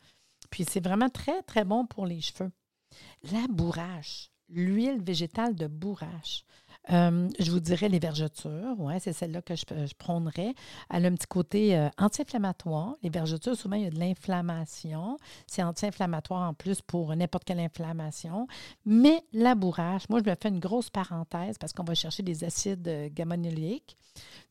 Puis 0.49 0.65
c'est 0.67 0.83
vraiment 0.83 1.09
très, 1.09 1.41
très 1.43 1.65
bon 1.65 1.85
pour 1.85 2.05
les 2.05 2.21
cheveux. 2.21 2.51
La 3.31 3.45
bourrache, 3.49 4.31
l'huile 4.49 5.01
végétale 5.01 5.55
de 5.55 5.67
bourrache. 5.67 6.43
Euh, 6.91 7.29
je 7.39 7.51
vous 7.51 7.59
dirais 7.59 7.89
les 7.89 7.99
vergetures, 7.99 8.79
ouais, 8.79 8.99
c'est 8.99 9.13
celle-là 9.13 9.41
que 9.41 9.55
je, 9.55 9.63
je, 9.69 9.93
prônerais. 9.95 10.55
Elle 10.89 11.05
a 11.05 11.09
un 11.09 11.13
petit 11.13 11.27
côté 11.27 11.77
euh, 11.77 11.89
anti-inflammatoire. 11.99 12.95
Les 13.03 13.09
vergetures, 13.09 13.55
souvent, 13.55 13.75
il 13.75 13.83
y 13.83 13.85
a 13.85 13.91
de 13.91 13.99
l'inflammation. 13.99 15.17
C'est 15.45 15.61
anti-inflammatoire 15.61 16.49
en 16.49 16.53
plus 16.53 16.81
pour 16.81 17.15
n'importe 17.15 17.43
quelle 17.43 17.59
inflammation. 17.59 18.47
Mais 18.85 19.23
la 19.33 19.53
bourrache, 19.53 20.09
moi, 20.09 20.19
je 20.23 20.29
me 20.29 20.35
fais 20.41 20.49
une 20.49 20.59
grosse 20.59 20.89
parenthèse 20.89 21.57
parce 21.59 21.73
qu'on 21.73 21.83
va 21.83 21.93
chercher 21.93 22.23
des 22.23 22.43
acides 22.43 22.87
euh, 22.87 23.09
gamma-oléiques. 23.11 23.97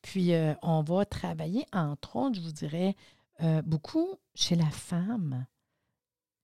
Puis, 0.00 0.32
on 0.62 0.82
va 0.82 1.04
travailler, 1.04 1.66
entre 1.72 2.16
autres, 2.16 2.36
je 2.36 2.40
vous 2.40 2.52
dirais, 2.52 2.94
euh, 3.42 3.62
beaucoup 3.62 4.16
chez 4.34 4.56
la 4.56 4.70
femme. 4.70 5.46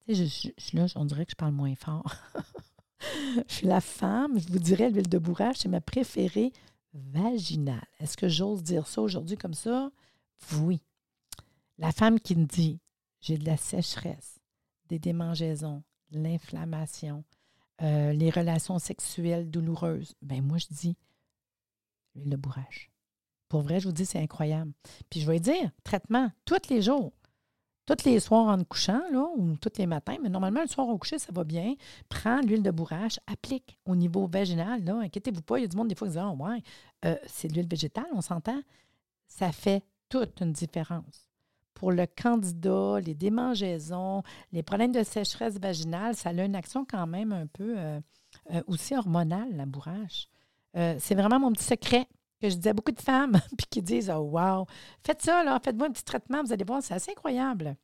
On 0.06 1.04
dirait 1.04 1.24
que 1.24 1.32
je 1.32 1.36
parle 1.36 1.52
moins 1.52 1.74
fort. 1.74 2.14
chez 3.48 3.66
la 3.66 3.80
femme, 3.80 4.38
je 4.38 4.48
vous 4.48 4.58
dirais, 4.58 4.90
l'huile 4.90 5.08
de 5.08 5.18
bourrage, 5.18 5.56
c'est 5.58 5.68
ma 5.68 5.80
préférée 5.80 6.52
vaginale. 6.92 7.86
Est-ce 7.98 8.16
que 8.16 8.28
j'ose 8.28 8.62
dire 8.62 8.86
ça 8.86 9.02
aujourd'hui 9.02 9.36
comme 9.36 9.54
ça? 9.54 9.90
Oui. 10.60 10.80
La 11.78 11.90
femme 11.90 12.20
qui 12.20 12.36
me 12.36 12.44
dit 12.44 12.80
j'ai 13.20 13.38
de 13.38 13.46
la 13.46 13.56
sécheresse, 13.56 14.38
des 14.88 14.98
démangeaisons, 14.98 15.82
l'inflammation, 16.10 17.24
euh, 17.82 18.12
les 18.12 18.30
relations 18.30 18.78
sexuelles 18.78 19.50
douloureuses, 19.50 20.14
ben 20.22 20.42
moi 20.42 20.58
je 20.58 20.66
dis 20.70 20.96
l'huile 22.14 22.30
de 22.30 22.36
bourrage. 22.36 22.90
Pour 23.48 23.62
vrai, 23.62 23.80
je 23.80 23.86
vous 23.86 23.92
dis, 23.92 24.06
c'est 24.06 24.20
incroyable. 24.20 24.72
Puis 25.10 25.20
je 25.20 25.26
vais 25.30 25.40
dire, 25.40 25.70
traitement, 25.84 26.30
tous 26.44 26.68
les 26.70 26.82
jours. 26.82 27.12
Tous 27.86 28.06
les 28.06 28.18
soirs 28.18 28.46
en 28.46 28.64
couchant, 28.64 29.02
là, 29.12 29.26
ou 29.36 29.56
tous 29.56 29.78
les 29.78 29.86
matins, 29.86 30.16
mais 30.22 30.30
normalement, 30.30 30.62
le 30.62 30.66
soir 30.66 30.88
au 30.88 30.96
coucher, 30.96 31.18
ça 31.18 31.32
va 31.32 31.44
bien. 31.44 31.74
Prends 32.08 32.40
l'huile 32.40 32.62
de 32.62 32.70
bourrache, 32.70 33.20
applique 33.26 33.78
au 33.84 33.94
niveau 33.94 34.26
vaginal. 34.26 34.82
Là, 34.84 35.00
inquiétez-vous 35.00 35.42
pas, 35.42 35.58
il 35.58 35.62
y 35.62 35.64
a 35.64 35.68
du 35.68 35.76
monde 35.76 35.88
des 35.88 35.94
fois 35.94 36.08
qui 36.08 36.14
dit 36.14 36.18
Ah, 36.18 36.30
ouais, 36.30 36.62
euh, 37.04 37.16
c'est 37.26 37.48
de 37.48 37.54
l'huile 37.54 37.68
végétale, 37.68 38.06
on 38.14 38.22
s'entend. 38.22 38.58
Ça 39.26 39.52
fait 39.52 39.84
toute 40.08 40.40
une 40.40 40.52
différence. 40.52 41.28
Pour 41.74 41.92
le 41.92 42.06
candidat, 42.06 43.00
les 43.00 43.14
démangeaisons, 43.14 44.22
les 44.52 44.62
problèmes 44.62 44.92
de 44.92 45.02
sécheresse 45.02 45.58
vaginale, 45.58 46.14
ça 46.16 46.30
a 46.30 46.32
une 46.42 46.56
action 46.56 46.86
quand 46.88 47.06
même 47.06 47.32
un 47.32 47.46
peu 47.46 47.74
euh, 47.76 48.00
euh, 48.52 48.62
aussi 48.66 48.96
hormonale, 48.96 49.54
la 49.54 49.66
bourrache. 49.66 50.28
c'est 50.74 51.14
vraiment 51.14 51.38
mon 51.38 51.52
petit 51.52 51.64
secret 51.64 52.08
que 52.44 52.50
je 52.50 52.56
disais 52.56 52.70
à 52.70 52.74
beaucoup 52.74 52.92
de 52.92 53.00
femmes, 53.00 53.40
puis 53.58 53.66
qui 53.70 53.82
disent 53.82 54.10
Oh, 54.14 54.20
wow, 54.20 54.66
faites 55.04 55.22
ça, 55.22 55.42
là, 55.42 55.58
faites-moi 55.62 55.88
un 55.88 55.92
petit 55.92 56.04
traitement, 56.04 56.42
vous 56.42 56.52
allez 56.52 56.64
voir, 56.64 56.82
c'est 56.82 56.94
assez 56.94 57.10
incroyable. 57.10 57.76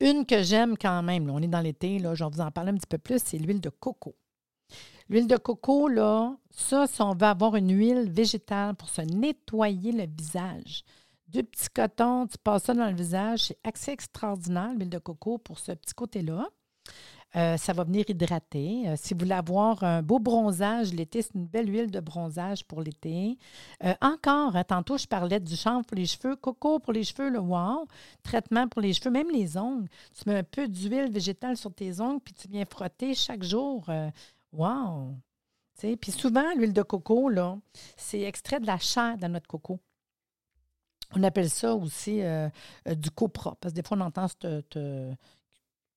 Une 0.00 0.24
que 0.24 0.42
j'aime 0.42 0.76
quand 0.78 1.02
même, 1.02 1.28
on 1.28 1.42
est 1.42 1.48
dans 1.48 1.60
l'été, 1.60 1.98
là, 1.98 2.14
je 2.14 2.24
vais 2.24 2.30
vous 2.30 2.40
en 2.40 2.50
parler 2.50 2.70
un 2.70 2.76
petit 2.76 2.86
peu 2.86 2.98
plus, 2.98 3.20
c'est 3.24 3.38
l'huile 3.38 3.60
de 3.60 3.70
coco. 3.70 4.14
L'huile 5.08 5.26
de 5.26 5.36
coco, 5.36 5.88
là, 5.88 6.36
ça, 6.50 6.86
si 6.86 7.02
on 7.02 7.14
veut 7.14 7.26
avoir 7.26 7.56
une 7.56 7.72
huile 7.72 8.10
végétale 8.10 8.74
pour 8.74 8.88
se 8.88 9.00
nettoyer 9.00 9.92
le 9.92 10.06
visage, 10.06 10.84
deux 11.28 11.42
petits 11.42 11.68
cotons, 11.74 12.26
tu 12.26 12.38
passes 12.38 12.64
ça 12.64 12.74
dans 12.74 12.88
le 12.88 12.94
visage, 12.94 13.40
c'est 13.40 13.58
assez 13.64 13.90
extraordinaire, 13.90 14.72
l'huile 14.74 14.90
de 14.90 14.98
coco, 14.98 15.38
pour 15.38 15.58
ce 15.58 15.72
petit 15.72 15.94
côté-là. 15.94 16.48
Euh, 17.36 17.58
ça 17.58 17.74
va 17.74 17.84
venir 17.84 18.04
hydrater. 18.08 18.88
Euh, 18.88 18.94
si 18.96 19.12
vous 19.12 19.20
voulez 19.20 19.34
avoir 19.34 19.82
un 19.82 20.02
beau 20.02 20.18
bronzage 20.18 20.94
l'été, 20.94 21.20
c'est 21.20 21.34
une 21.34 21.46
belle 21.46 21.68
huile 21.68 21.90
de 21.90 22.00
bronzage 22.00 22.64
pour 22.64 22.80
l'été. 22.80 23.36
Euh, 23.84 23.94
encore, 24.00 24.56
hein, 24.56 24.64
tantôt, 24.64 24.96
je 24.96 25.06
parlais 25.06 25.38
du 25.38 25.54
chanvre 25.54 25.84
pour 25.84 25.96
les 25.96 26.06
cheveux, 26.06 26.36
coco 26.36 26.78
pour 26.78 26.94
les 26.94 27.04
cheveux, 27.04 27.28
le 27.28 27.38
wow, 27.38 27.86
traitement 28.22 28.66
pour 28.66 28.80
les 28.80 28.94
cheveux, 28.94 29.10
même 29.10 29.30
les 29.30 29.58
ongles. 29.58 29.88
Tu 30.14 30.28
mets 30.28 30.38
un 30.38 30.42
peu 30.42 30.68
d'huile 30.68 31.10
végétale 31.10 31.58
sur 31.58 31.72
tes 31.74 32.00
ongles, 32.00 32.20
puis 32.20 32.32
tu 32.32 32.48
viens 32.48 32.64
frotter 32.64 33.14
chaque 33.14 33.42
jour. 33.42 33.86
wow! 34.52 35.14
Puis 36.00 36.10
souvent, 36.10 36.54
l'huile 36.56 36.72
de 36.72 36.82
coco, 36.82 37.28
là, 37.28 37.56
c'est 37.96 38.22
extrait 38.22 38.58
de 38.58 38.66
la 38.66 38.78
chair 38.78 39.16
de 39.18 39.26
notre 39.28 39.46
coco. 39.46 39.78
On 41.14 41.22
appelle 41.22 41.48
ça 41.50 41.74
aussi 41.74 42.20
du 42.84 43.10
copra, 43.10 43.54
parce 43.60 43.72
que 43.72 43.80
des 43.80 43.86
fois, 43.86 43.96
on 43.96 44.00
entend 44.00 44.26
cette 44.28 44.76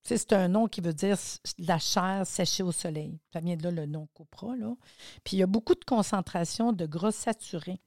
c'est 0.03 0.33
un 0.33 0.47
nom 0.47 0.67
qui 0.67 0.81
veut 0.81 0.93
dire 0.93 1.17
la 1.59 1.79
chair 1.79 2.25
séchée 2.25 2.63
au 2.63 2.71
soleil. 2.71 3.19
Ça 3.31 3.39
vient 3.39 3.55
de 3.55 3.63
là 3.63 3.71
le 3.71 3.85
nom 3.85 4.07
copra. 4.13 4.55
Là. 4.55 4.73
Puis 5.23 5.37
il 5.37 5.39
y 5.39 5.43
a 5.43 5.47
beaucoup 5.47 5.75
de 5.75 5.85
concentration 5.85 6.73
de 6.73 6.85
gras 6.85 7.11
saturés. 7.11 7.79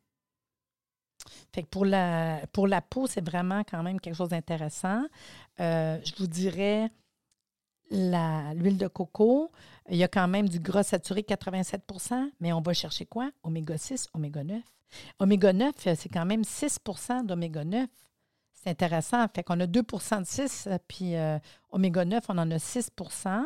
Fait 1.52 1.62
que 1.62 1.68
pour 1.68 1.86
la, 1.86 2.82
peau, 2.82 3.06
c'est 3.06 3.24
vraiment 3.24 3.62
quand 3.64 3.82
même 3.82 4.00
quelque 4.00 4.16
chose 4.16 4.28
d'intéressant. 4.28 5.04
Euh, 5.60 5.98
je 6.04 6.12
vous 6.18 6.26
dirais 6.26 6.90
l'huile 7.90 8.78
de 8.78 8.88
coco, 8.88 9.50
il 9.88 9.96
y 9.96 10.04
a 10.04 10.08
quand 10.08 10.26
même 10.26 10.48
du 10.48 10.58
gras 10.58 10.82
saturé 10.82 11.20
87% 11.20 12.30
mais 12.40 12.52
on 12.52 12.60
va 12.60 12.72
chercher 12.72 13.04
quoi? 13.04 13.30
Oméga 13.42 13.76
6, 13.76 14.08
oméga 14.14 14.42
9. 14.42 14.62
Oméga 15.18 15.52
9, 15.52 15.74
c'est 15.76 16.08
quand 16.08 16.24
même 16.24 16.42
6% 16.42 17.26
d'oméga 17.26 17.64
9. 17.64 17.88
C'est 18.64 18.70
intéressant. 18.70 19.26
Fait 19.34 19.42
qu'on 19.42 19.60
a 19.60 19.66
2% 19.66 20.20
de 20.20 20.26
6, 20.26 20.68
euh, 20.68 20.78
puis 20.88 21.16
euh, 21.16 21.38
oméga 21.70 22.04
9, 22.06 22.24
on 22.28 22.38
en 22.38 22.50
a 22.50 22.56
6% 22.56 23.42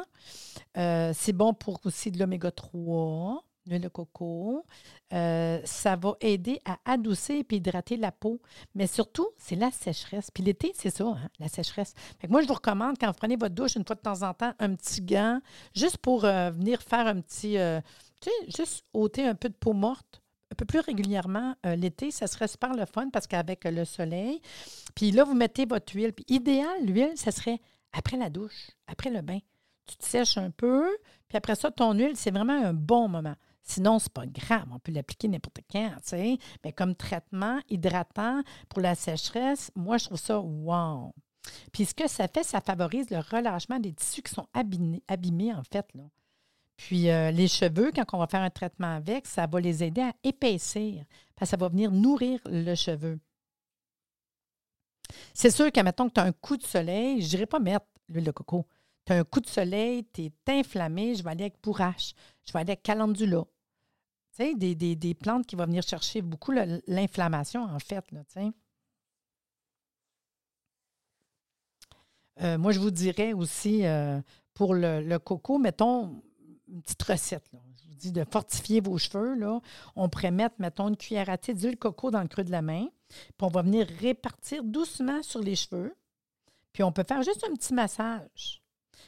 euh, 0.76 1.12
C'est 1.12 1.33
bon 1.33 1.54
pour 1.54 1.81
aussi 1.85 2.12
de 2.12 2.20
l'oméga 2.20 2.52
3, 2.52 3.42
l'huile 3.66 3.81
de 3.81 3.88
coco. 3.88 4.64
ça 5.11 5.96
va 5.96 6.14
aider 6.20 6.61
à 6.64 6.78
adoucir 6.85 7.42
et 7.50 7.54
hydrater 7.57 7.96
la 7.96 8.12
peau. 8.12 8.40
Mais 8.76 8.87
surtout, 8.87 9.28
c'est 9.37 9.57
la 9.57 9.72
sécheresse. 9.72 10.31
Puis 10.31 10.44
l'été, 10.44 10.70
c'est 10.76 10.90
ça, 10.90 11.04
hein, 11.04 11.28
la 11.40 11.48
sécheresse. 11.48 11.94
Fait 12.20 12.28
que 12.28 12.33
moi, 12.33 12.40
je 12.40 12.46
vous 12.46 12.54
recommande, 12.54 12.96
quand 12.96 13.09
vous 13.09 13.18
prenez 13.18 13.35
votre 13.35 13.57
douche 13.57 13.74
une 13.74 13.85
fois 13.85 13.96
de 13.96 14.00
temps 14.00 14.22
en 14.22 14.35
temps, 14.35 14.52
un 14.61 14.76
petit 14.76 15.02
gant, 15.02 15.40
juste 15.74 15.98
pour 15.98 16.20
venir 16.20 16.81
faire 16.81 17.09
un 17.09 17.20
petit. 17.20 17.57
tu 18.20 18.31
sais, 18.31 18.57
juste 18.57 18.85
ôter 18.92 19.26
un 19.26 19.35
peu 19.35 19.48
de 19.48 19.54
peau 19.54 19.72
morte 19.72 20.22
un 20.50 20.54
peu 20.56 20.64
plus 20.64 20.80
régulièrement 20.80 21.54
euh, 21.66 21.76
l'été, 21.76 22.11
ça 22.11 22.26
serait 22.26 22.48
super 22.48 22.74
le 22.74 22.87
fun 22.87 23.11
parce 23.11 23.26
qu'avec 23.26 23.64
le 23.64 23.84
soleil, 23.84 24.40
puis 24.94 25.11
là, 25.11 25.24
vous 25.24 25.34
mettez 25.34 25.66
votre 25.66 25.94
huile. 25.94 26.12
Puis 26.12 26.24
idéal, 26.28 26.84
l'huile, 26.84 27.12
ça 27.16 27.30
serait 27.30 27.61
après 27.92 28.16
la 28.16 28.30
douche, 28.30 28.70
après 28.87 29.11
le 29.11 29.20
bain. 29.20 29.38
Tu 29.87 29.96
te 29.96 30.04
sèches 30.04 30.38
un 30.38 30.50
peu, 30.50 30.87
puis 31.28 31.37
après 31.38 31.54
ça, 31.54 31.70
ton 31.70 31.92
huile, 31.94 32.16
c'est 32.16 32.30
vraiment 32.30 32.64
un 32.64 32.74
bon 32.74 33.08
moment. 33.08 33.34
Sinon, 33.62 33.98
c'est 33.98 34.12
pas 34.12 34.26
grave, 34.26 34.66
on 34.72 34.78
peut 34.78 34.92
l'appliquer 34.92 35.28
n'importe 35.28 35.61
quand, 35.70 35.90
tu 35.96 36.08
sais. 36.08 36.38
Mais 36.64 36.72
comme 36.72 36.94
traitement 36.94 37.61
hydratant 37.68 38.42
pour 38.68 38.80
la 38.80 38.94
sécheresse, 38.94 39.70
moi, 39.76 39.98
je 39.98 40.06
trouve 40.06 40.18
ça 40.18 40.40
wow. 40.40 41.12
Puis 41.72 41.84
ce 41.84 41.94
que 41.94 42.08
ça 42.08 42.28
fait, 42.28 42.44
ça 42.44 42.61
favorise 42.61 43.11
le 43.11 43.18
relâchement 43.18 43.78
des 43.78 43.92
tissus 43.92 44.22
qui 44.22 44.32
sont 44.32 44.48
abîmés, 44.54 45.54
en 45.54 45.62
fait. 45.70 45.87
Là. 45.94 46.04
Puis 46.78 47.10
euh, 47.10 47.32
les 47.32 47.48
cheveux, 47.48 47.90
quand 47.94 48.04
on 48.12 48.18
va 48.18 48.28
faire 48.28 48.40
un 48.40 48.50
traitement 48.50 48.94
avec, 48.94 49.26
ça 49.26 49.46
va 49.46 49.60
les 49.60 49.82
aider 49.82 50.00
à 50.00 50.14
épaissir. 50.22 51.04
Parce 51.34 51.50
ça 51.50 51.56
va 51.56 51.68
venir 51.68 51.90
nourrir 51.90 52.40
le 52.46 52.74
cheveu. 52.74 53.18
C'est 55.34 55.50
sûr 55.50 55.72
que, 55.72 55.80
mettons 55.80 56.08
que 56.08 56.14
tu 56.14 56.20
as 56.20 56.24
un 56.24 56.32
coup 56.32 56.56
de 56.56 56.62
soleil, 56.62 57.20
je 57.20 57.36
ne 57.36 57.44
pas 57.46 57.58
mettre 57.58 57.86
l'huile 58.08 58.24
de 58.24 58.30
coco. 58.30 58.64
Tu 59.04 59.12
as 59.12 59.16
un 59.16 59.24
coup 59.24 59.40
de 59.40 59.48
soleil, 59.48 60.06
tu 60.12 60.22
es 60.22 60.32
inflammé, 60.46 61.16
je 61.16 61.24
vais 61.24 61.30
aller 61.30 61.44
avec 61.44 61.60
bourrache, 61.60 62.14
je 62.46 62.52
vais 62.52 62.60
aller 62.60 62.70
avec 62.70 62.84
calendula. 62.84 63.44
Tu 64.36 64.44
sais, 64.44 64.54
des, 64.54 65.14
plantes 65.14 65.46
qui 65.46 65.56
vont 65.56 65.64
venir 65.64 65.82
chercher 65.82 66.22
beaucoup 66.22 66.52
l'inflammation, 66.86 67.64
en 67.64 67.78
fait. 67.80 68.04
Là. 68.12 68.22
Euh, 72.40 72.56
moi, 72.56 72.70
je 72.70 72.78
vous 72.78 72.92
dirais 72.92 73.32
aussi 73.32 73.84
euh, 73.84 74.20
pour 74.54 74.74
le, 74.74 75.16
coco, 75.18 75.58
mettons 75.58 76.22
une 76.68 76.83
petite 76.83 77.02
recette. 77.02 77.44
Je 77.52 77.88
vous 77.88 77.94
dis 77.94 78.12
de 78.12 78.24
fortifier 78.24 78.81
vos 78.81 78.98
cheveux. 78.98 79.35
Là. 79.35 79.61
On 79.96 80.09
pourrait 80.09 80.31
mettre, 80.31 80.57
mettons, 80.59 80.88
une 80.88 80.96
cuillère 80.96 81.28
à 81.31 81.38
thé 81.38 81.54
d'huile 81.54 81.76
coco 81.76 82.11
dans 82.11 82.22
le 82.22 82.28
creux 82.28 82.44
de 82.44 82.50
la 82.50 82.62
main. 82.62 82.87
Puis 83.09 83.42
on 83.42 83.48
va 83.48 83.62
venir 83.62 83.87
répartir 84.00 84.62
doucement 84.64 85.22
sur 85.22 85.40
les 85.40 85.57
cheveux. 85.57 85.94
Puis 86.72 86.83
on 86.83 86.92
peut 86.92 87.04
faire 87.07 87.22
juste 87.22 87.44
un 87.48 87.54
petit 87.54 87.74
massage. 87.74 88.62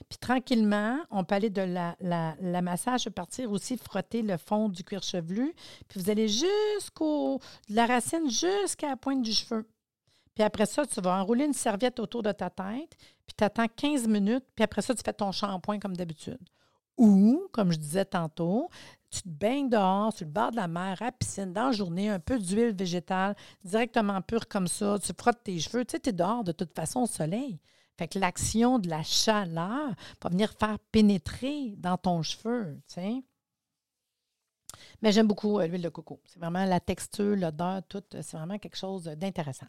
Puis 0.09 0.19
tranquillement, 0.19 0.99
on 1.11 1.25
peut 1.25 1.35
aller 1.35 1.51
de 1.51 1.63
la, 1.63 1.95
la, 2.01 2.63
massage, 2.63 3.09
partir 3.11 3.51
aussi 3.53 3.77
frotter 3.77 4.23
le 4.23 4.39
fond 4.39 4.69
du 4.69 4.83
cuir 4.83 5.03
chevelu. 5.03 5.55
Puis 5.89 6.01
vous 6.01 6.11
allez 6.11 6.29
jusqu'au 6.29 7.39
de 7.69 7.75
la 7.75 7.87
racine 7.87 8.31
jusqu'à 8.31 8.89
la 8.89 8.97
pointe 8.97 9.23
du 9.23 9.33
cheveu. 9.33 9.69
Puis 10.35 10.45
après 10.45 10.67
ça, 10.67 10.87
tu 10.87 11.01
vas 11.01 11.21
enrouler 11.21 11.45
une 11.45 11.53
serviette 11.53 12.01
autour 12.01 12.23
de 12.23 12.33
ta 12.33 12.49
tête, 12.49 12.97
puis 13.27 13.35
tu 13.37 13.45
attends 13.45 13.67
15 13.69 14.07
minutes, 14.07 14.45
puis 14.55 14.65
après 14.65 14.81
ça, 14.81 14.95
tu 14.95 15.03
fais 15.05 15.13
ton 15.13 15.33
shampoing 15.33 15.79
comme 15.79 15.97
d'habitude. 15.97 16.39
Ou, 17.01 17.49
comme 17.51 17.73
je 17.73 17.79
disais 17.79 18.05
tantôt, 18.05 18.69
tu 19.09 19.23
te 19.23 19.29
baignes 19.29 19.71
dehors, 19.71 20.13
sur 20.13 20.27
le 20.27 20.33
bord 20.33 20.51
de 20.51 20.57
la 20.57 20.69
mer, 20.69 21.01
à 21.01 21.07
la 21.07 21.13
piscine, 21.13 21.51
dans 21.51 21.69
la 21.69 21.73
journée, 21.73 22.11
un 22.11 22.21
peu 22.21 22.39
d'huile 22.39 22.75
végétale, 22.75 23.35
directement 23.65 24.21
pure 24.21 24.47
comme 24.47 24.69
ça, 24.69 24.99
tu 25.03 25.13
frottes 25.19 25.43
tes 25.43 25.59
cheveux, 25.59 25.83
tu 25.87 25.93
sais, 25.93 26.01
tu 26.01 26.11
es 26.11 26.13
dehors 26.13 26.45
de 26.45 26.53
toute 26.53 26.75
façon 26.75 27.01
au 27.01 27.07
soleil. 27.07 27.59
Fait 27.97 28.07
que 28.07 28.19
l'action 28.19 28.79
de 28.79 28.91
la 28.91 29.03
chaleur 29.03 29.95
va 30.23 30.29
venir 30.29 30.53
faire 30.61 30.79
pénétrer 30.93 31.75
dans 31.79 31.97
ton 31.97 32.23
cheveu, 32.23 32.79
tu 32.87 32.95
sais. 32.97 33.25
Mais 35.01 35.11
j'aime 35.11 35.27
beaucoup 35.27 35.59
euh, 35.59 35.67
l'huile 35.67 35.83
de 35.83 35.89
coco. 35.89 36.21
C'est 36.27 36.39
vraiment 36.39 36.67
la 36.67 36.81
texture, 36.81 37.35
l'odeur, 37.35 37.83
tout. 37.89 38.05
C'est 38.11 38.37
vraiment 38.37 38.59
quelque 38.59 38.77
chose 38.77 39.05
d'intéressant. 39.05 39.69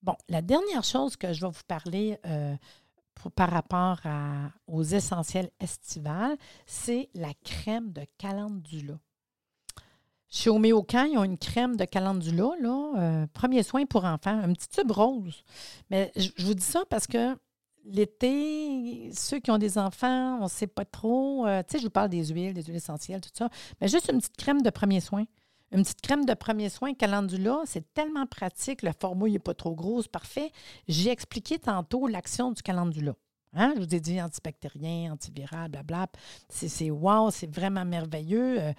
Bon, 0.00 0.14
la 0.28 0.42
dernière 0.42 0.84
chose 0.84 1.16
que 1.16 1.32
je 1.32 1.40
vais 1.40 1.50
vous 1.50 1.64
parler 1.66 2.20
euh, 2.24 2.54
par 3.34 3.50
rapport 3.50 4.00
aux 4.66 4.82
essentiels 4.82 5.50
estivales, 5.60 6.36
c'est 6.66 7.08
la 7.14 7.32
crème 7.44 7.92
de 7.92 8.02
calendula. 8.18 8.98
Chez 10.30 10.50
Homéocan, 10.50 11.04
ils 11.04 11.16
ont 11.16 11.24
une 11.24 11.38
crème 11.38 11.76
de 11.76 11.84
calendula, 11.84 12.50
là, 12.60 12.92
euh, 12.98 13.26
premier 13.32 13.62
soin 13.62 13.86
pour 13.86 14.04
enfants, 14.04 14.38
un 14.38 14.52
petit 14.52 14.68
tube 14.68 14.90
rose. 14.90 15.42
Mais 15.90 16.12
je, 16.16 16.28
vous 16.44 16.54
dis 16.54 16.64
ça 16.64 16.82
parce 16.90 17.06
que 17.06 17.34
l'été, 17.86 19.10
ceux 19.14 19.38
qui 19.38 19.50
ont 19.50 19.56
des 19.56 19.78
enfants, 19.78 20.38
on 20.40 20.44
ne 20.44 20.48
sait 20.48 20.66
pas 20.66 20.84
trop. 20.84 21.46
Euh, 21.46 21.62
tu 21.62 21.72
sais, 21.72 21.78
je 21.78 21.84
vous 21.84 21.90
parle 21.90 22.10
des 22.10 22.26
huiles, 22.26 22.52
des 22.52 22.62
huiles 22.62 22.76
essentielles, 22.76 23.22
tout 23.22 23.30
ça. 23.32 23.48
Mais 23.80 23.88
juste 23.88 24.10
une 24.12 24.18
petite 24.18 24.36
crème 24.36 24.60
de 24.60 24.68
premier 24.68 25.00
soin. 25.00 25.24
Une 25.72 25.82
petite 25.82 26.00
crème 26.00 26.24
de 26.24 26.34
premier 26.34 26.70
soin 26.70 26.94
calendula, 26.94 27.60
c'est 27.66 27.92
tellement 27.92 28.26
pratique. 28.26 28.82
Le 28.82 28.92
format 28.98 29.28
n'est 29.28 29.38
pas 29.38 29.54
trop 29.54 29.74
gros, 29.74 30.02
c'est 30.02 30.10
parfait. 30.10 30.50
J'ai 30.86 31.10
expliqué 31.10 31.58
tantôt 31.58 32.06
l'action 32.06 32.52
du 32.52 32.62
calendula. 32.62 33.14
Hein? 33.54 33.74
Je 33.76 33.82
vous 33.82 33.94
ai 33.94 34.00
dit 34.00 34.20
antibactérien, 34.20 35.12
antiviral, 35.12 35.70
blablabla. 35.70 36.08
C'est 36.48 36.90
wow, 36.90 37.30
c'est 37.30 37.52
vraiment 37.52 37.84
merveilleux. 37.84 38.60
Euh, 38.60 38.72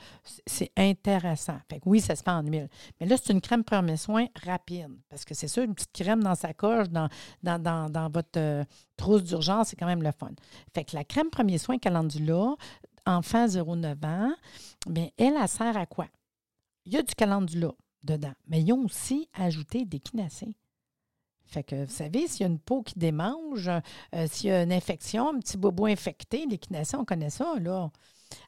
c'est 0.45 0.71
intéressant. 0.77 1.57
Fait 1.69 1.81
oui, 1.85 2.01
ça 2.01 2.15
se 2.15 2.23
fait 2.23 2.31
en 2.31 2.43
huile. 2.43 2.69
Mais 2.99 3.07
là, 3.07 3.17
c'est 3.17 3.33
une 3.33 3.41
crème 3.41 3.63
premier 3.63 3.97
soin 3.97 4.27
rapide. 4.43 4.89
Parce 5.09 5.25
que 5.25 5.33
c'est 5.33 5.47
sûr, 5.47 5.63
une 5.63 5.73
petite 5.73 5.93
crème 5.93 6.23
dans 6.23 6.35
sa 6.35 6.53
coche, 6.53 6.87
dans, 6.89 7.09
votre 8.11 8.29
euh, 8.37 8.63
trousse 8.95 9.23
d'urgence, 9.23 9.69
c'est 9.69 9.75
quand 9.75 9.87
même 9.87 10.03
le 10.03 10.11
fun. 10.11 10.31
Fait 10.73 10.91
la 10.93 11.03
crème 11.03 11.29
premier 11.29 11.57
soin 11.57 11.77
calendula, 11.77 12.55
enfant 13.05 13.45
0,9 13.47 14.05
ans, 14.05 14.33
bien, 14.87 15.09
elle, 15.17 15.33
elle 15.39 15.47
sert 15.47 15.77
à 15.77 15.85
quoi? 15.85 16.05
Il 16.89 16.95
y 16.95 16.97
a 16.97 17.03
du 17.03 17.13
calendula 17.13 17.71
dedans, 18.03 18.33
mais 18.47 18.63
ils 18.63 18.73
ont 18.73 18.85
aussi 18.85 19.29
ajouté 19.35 19.85
des 19.85 19.99
quinacées. 19.99 20.55
Fait 21.45 21.61
que, 21.61 21.85
vous 21.85 21.91
savez, 21.91 22.27
s'il 22.27 22.41
y 22.41 22.43
a 22.45 22.47
une 22.47 22.57
peau 22.57 22.81
qui 22.81 22.97
démange, 22.97 23.69
euh, 24.15 24.25
s'il 24.25 24.49
y 24.49 24.53
a 24.53 24.63
une 24.63 24.73
infection, 24.73 25.29
un 25.29 25.37
petit 25.37 25.55
bobo 25.55 25.85
infecté, 25.85 26.47
les 26.47 26.57
quinacées, 26.57 26.97
on 26.97 27.05
connaît 27.05 27.29
ça, 27.29 27.53
là. 27.59 27.91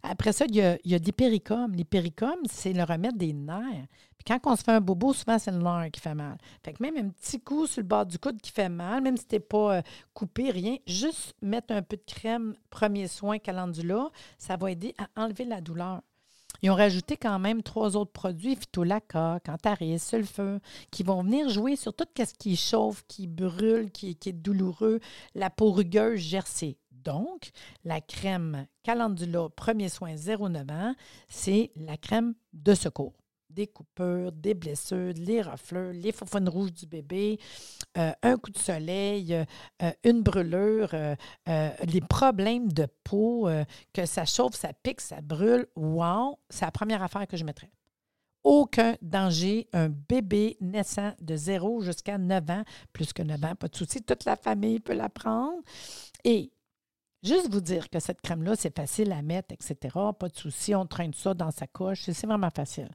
Après 0.01 0.33
ça, 0.33 0.45
il 0.45 0.55
y 0.55 0.95
a, 0.95 0.99
des 0.99 1.11
péricomes. 1.11 1.73
Les 1.75 1.83
péricomes, 1.83 2.41
c'est 2.49 2.73
le 2.73 2.83
remède 2.83 3.15
des 3.15 3.31
nerfs. 3.31 3.85
Puis 4.17 4.25
quand 4.25 4.39
on 4.51 4.55
se 4.55 4.63
fait 4.63 4.71
un 4.71 4.81
bobo, 4.81 5.13
souvent, 5.13 5.37
c'est 5.37 5.51
le 5.51 5.59
nerf 5.59 5.91
qui 5.91 6.01
fait 6.01 6.15
mal. 6.15 6.39
Fait 6.63 6.73
que 6.73 6.81
même 6.81 6.97
un 6.97 7.09
petit 7.09 7.39
coup 7.39 7.67
sur 7.67 7.81
le 7.81 7.87
bord 7.87 8.07
du 8.07 8.17
coude 8.17 8.41
qui 8.41 8.51
fait 8.51 8.69
mal, 8.69 9.03
même 9.03 9.17
si 9.17 9.27
tu 9.27 9.35
n'es 9.35 9.39
pas 9.39 9.75
euh, 9.77 9.81
coupé, 10.15 10.49
rien, 10.49 10.77
juste 10.87 11.35
mettre 11.43 11.75
un 11.75 11.83
peu 11.83 11.95
de 11.95 12.03
crème 12.07 12.55
premier 12.71 13.07
soin 13.07 13.37
calendula, 13.37 14.09
ça 14.39 14.57
va 14.57 14.71
aider 14.71 14.95
à 14.97 15.21
enlever 15.21 15.45
la 15.45 15.61
douleur. 15.61 16.01
Ils 16.61 16.69
ont 16.69 16.75
rajouté 16.75 17.17
quand 17.17 17.39
même 17.39 17.63
trois 17.63 17.95
autres 17.97 18.11
produits, 18.11 18.55
phytolaca, 18.55 19.39
cantaris, 19.43 19.97
sulfur, 19.97 20.59
qui 20.91 21.03
vont 21.03 21.23
venir 21.23 21.49
jouer 21.49 21.75
sur 21.75 21.93
tout 21.93 22.05
ce 22.15 22.33
qui 22.37 22.55
chauffe, 22.55 23.03
qui 23.07 23.27
brûle, 23.27 23.91
qui, 23.91 24.09
est 24.09 24.31
douloureux, 24.31 24.99
la 25.33 25.49
peau 25.49 25.71
rugueuse 25.71 26.19
gercée. 26.19 26.77
Donc, 26.91 27.51
la 27.83 27.99
crème 27.99 28.67
Calendula 28.83 29.49
Premier 29.55 29.89
Soin 29.89 30.15
09 30.15 30.71
ans, 30.71 30.95
c'est 31.29 31.71
la 31.75 31.97
crème 31.97 32.35
de 32.53 32.75
secours 32.75 33.20
des 33.53 33.67
coupures, 33.67 34.31
des 34.31 34.53
blessures, 34.53 35.13
les 35.15 35.41
rafleurs, 35.41 35.93
les 35.93 36.11
faufounes 36.11 36.49
rouges 36.49 36.73
du 36.73 36.85
bébé, 36.85 37.39
euh, 37.97 38.11
un 38.23 38.37
coup 38.37 38.51
de 38.51 38.57
soleil, 38.57 39.33
euh, 39.33 39.43
euh, 39.83 39.91
une 40.03 40.21
brûlure, 40.21 40.95
les 41.45 42.01
problèmes 42.09 42.71
de 42.71 42.87
peau, 43.03 43.49
que 43.93 44.05
ça 44.05 44.25
chauffe, 44.25 44.55
ça 44.55 44.71
pique, 44.73 45.01
ça 45.01 45.21
brûle. 45.21 45.67
Wow, 45.75 46.39
c'est 46.49 46.65
la 46.65 46.71
première 46.71 47.03
affaire 47.03 47.27
que 47.27 47.37
je 47.37 47.43
mettrais. 47.43 47.71
Aucun 48.43 48.95
danger, 49.01 49.67
un 49.71 49.89
bébé 49.89 50.57
naissant 50.61 51.13
de 51.19 51.35
0 51.35 51.81
jusqu'à 51.81 52.17
9 52.17 52.49
ans, 52.49 52.63
plus 52.91 53.13
que 53.13 53.21
9 53.21 53.43
ans, 53.43 53.55
pas 53.55 53.67
de 53.67 53.75
souci, 53.75 54.01
toute 54.01 54.25
la 54.25 54.35
famille 54.35 54.79
peut 54.79 54.95
la 54.95 55.09
prendre. 55.09 55.61
Et 56.23 56.51
Juste 57.23 57.51
vous 57.51 57.61
dire 57.61 57.89
que 57.89 57.99
cette 57.99 58.19
crème-là, 58.21 58.55
c'est 58.55 58.75
facile 58.75 59.11
à 59.11 59.21
mettre, 59.21 59.53
etc. 59.53 59.95
Pas 60.17 60.27
de 60.27 60.35
souci, 60.35 60.73
on 60.73 60.87
traîne 60.87 61.13
ça 61.13 61.35
dans 61.35 61.51
sa 61.51 61.67
coche. 61.67 62.09
C'est 62.09 62.25
vraiment 62.25 62.49
facile. 62.49 62.89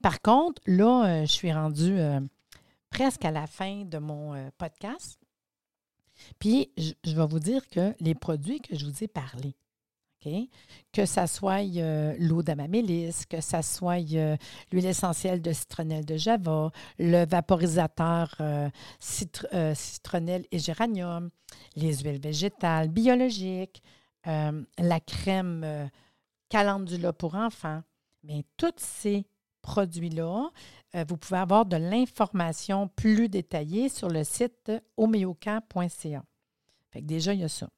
Par 0.00 0.22
contre, 0.22 0.62
là, 0.66 1.04
euh, 1.04 1.20
je 1.22 1.32
suis 1.32 1.52
rendue 1.52 1.98
euh, 1.98 2.20
presque 2.90 3.24
à 3.24 3.32
la 3.32 3.48
fin 3.48 3.84
de 3.84 3.98
mon 3.98 4.34
euh, 4.34 4.50
podcast. 4.56 5.18
Puis, 6.38 6.70
je, 6.76 7.16
vais 7.16 7.26
vous 7.26 7.40
dire 7.40 7.68
que 7.68 7.92
les 7.98 8.14
produits 8.14 8.60
que 8.60 8.76
je 8.76 8.86
vous 8.86 9.02
ai 9.02 9.08
parlé, 9.08 9.56
que 10.92 11.06
ça 11.06 11.26
soit 11.26 11.62
l'eau 12.18 12.42
d'amamélis, 12.42 13.24
que 13.28 13.40
ça 13.40 13.62
soit 13.62 13.98
l'huile 13.98 14.86
essentielle 14.86 15.42
de 15.42 15.52
citronnelle 15.52 16.04
de 16.04 16.16
Java, 16.16 16.70
le 16.98 17.26
vaporisateur 17.26 18.36
citronnelle 19.00 20.46
et 20.50 20.58
géranium, 20.58 21.30
les 21.76 21.98
huiles 21.98 22.20
végétales 22.20 22.88
biologiques, 22.88 23.82
euh, 24.26 24.62
la 24.78 25.00
crème 25.00 25.62
euh, 25.64 25.86
calendula 26.48 27.12
pour 27.12 27.34
enfants. 27.34 27.82
Mais 28.22 28.44
tous 28.56 28.74
ces 28.76 29.26
produits-là, 29.62 30.50
euh, 30.94 31.04
vous 31.08 31.16
pouvez 31.16 31.40
avoir 31.40 31.66
de 31.66 31.76
l'information 31.76 32.88
plus 32.88 33.28
détaillée 33.28 33.88
sur 33.88 34.08
le 34.08 34.22
site 34.22 34.70
homéocan.ca. 34.96 36.24
Déjà, 36.94 37.34
il 37.34 37.40
y 37.40 37.44
a 37.44 37.48
ça. 37.48 37.68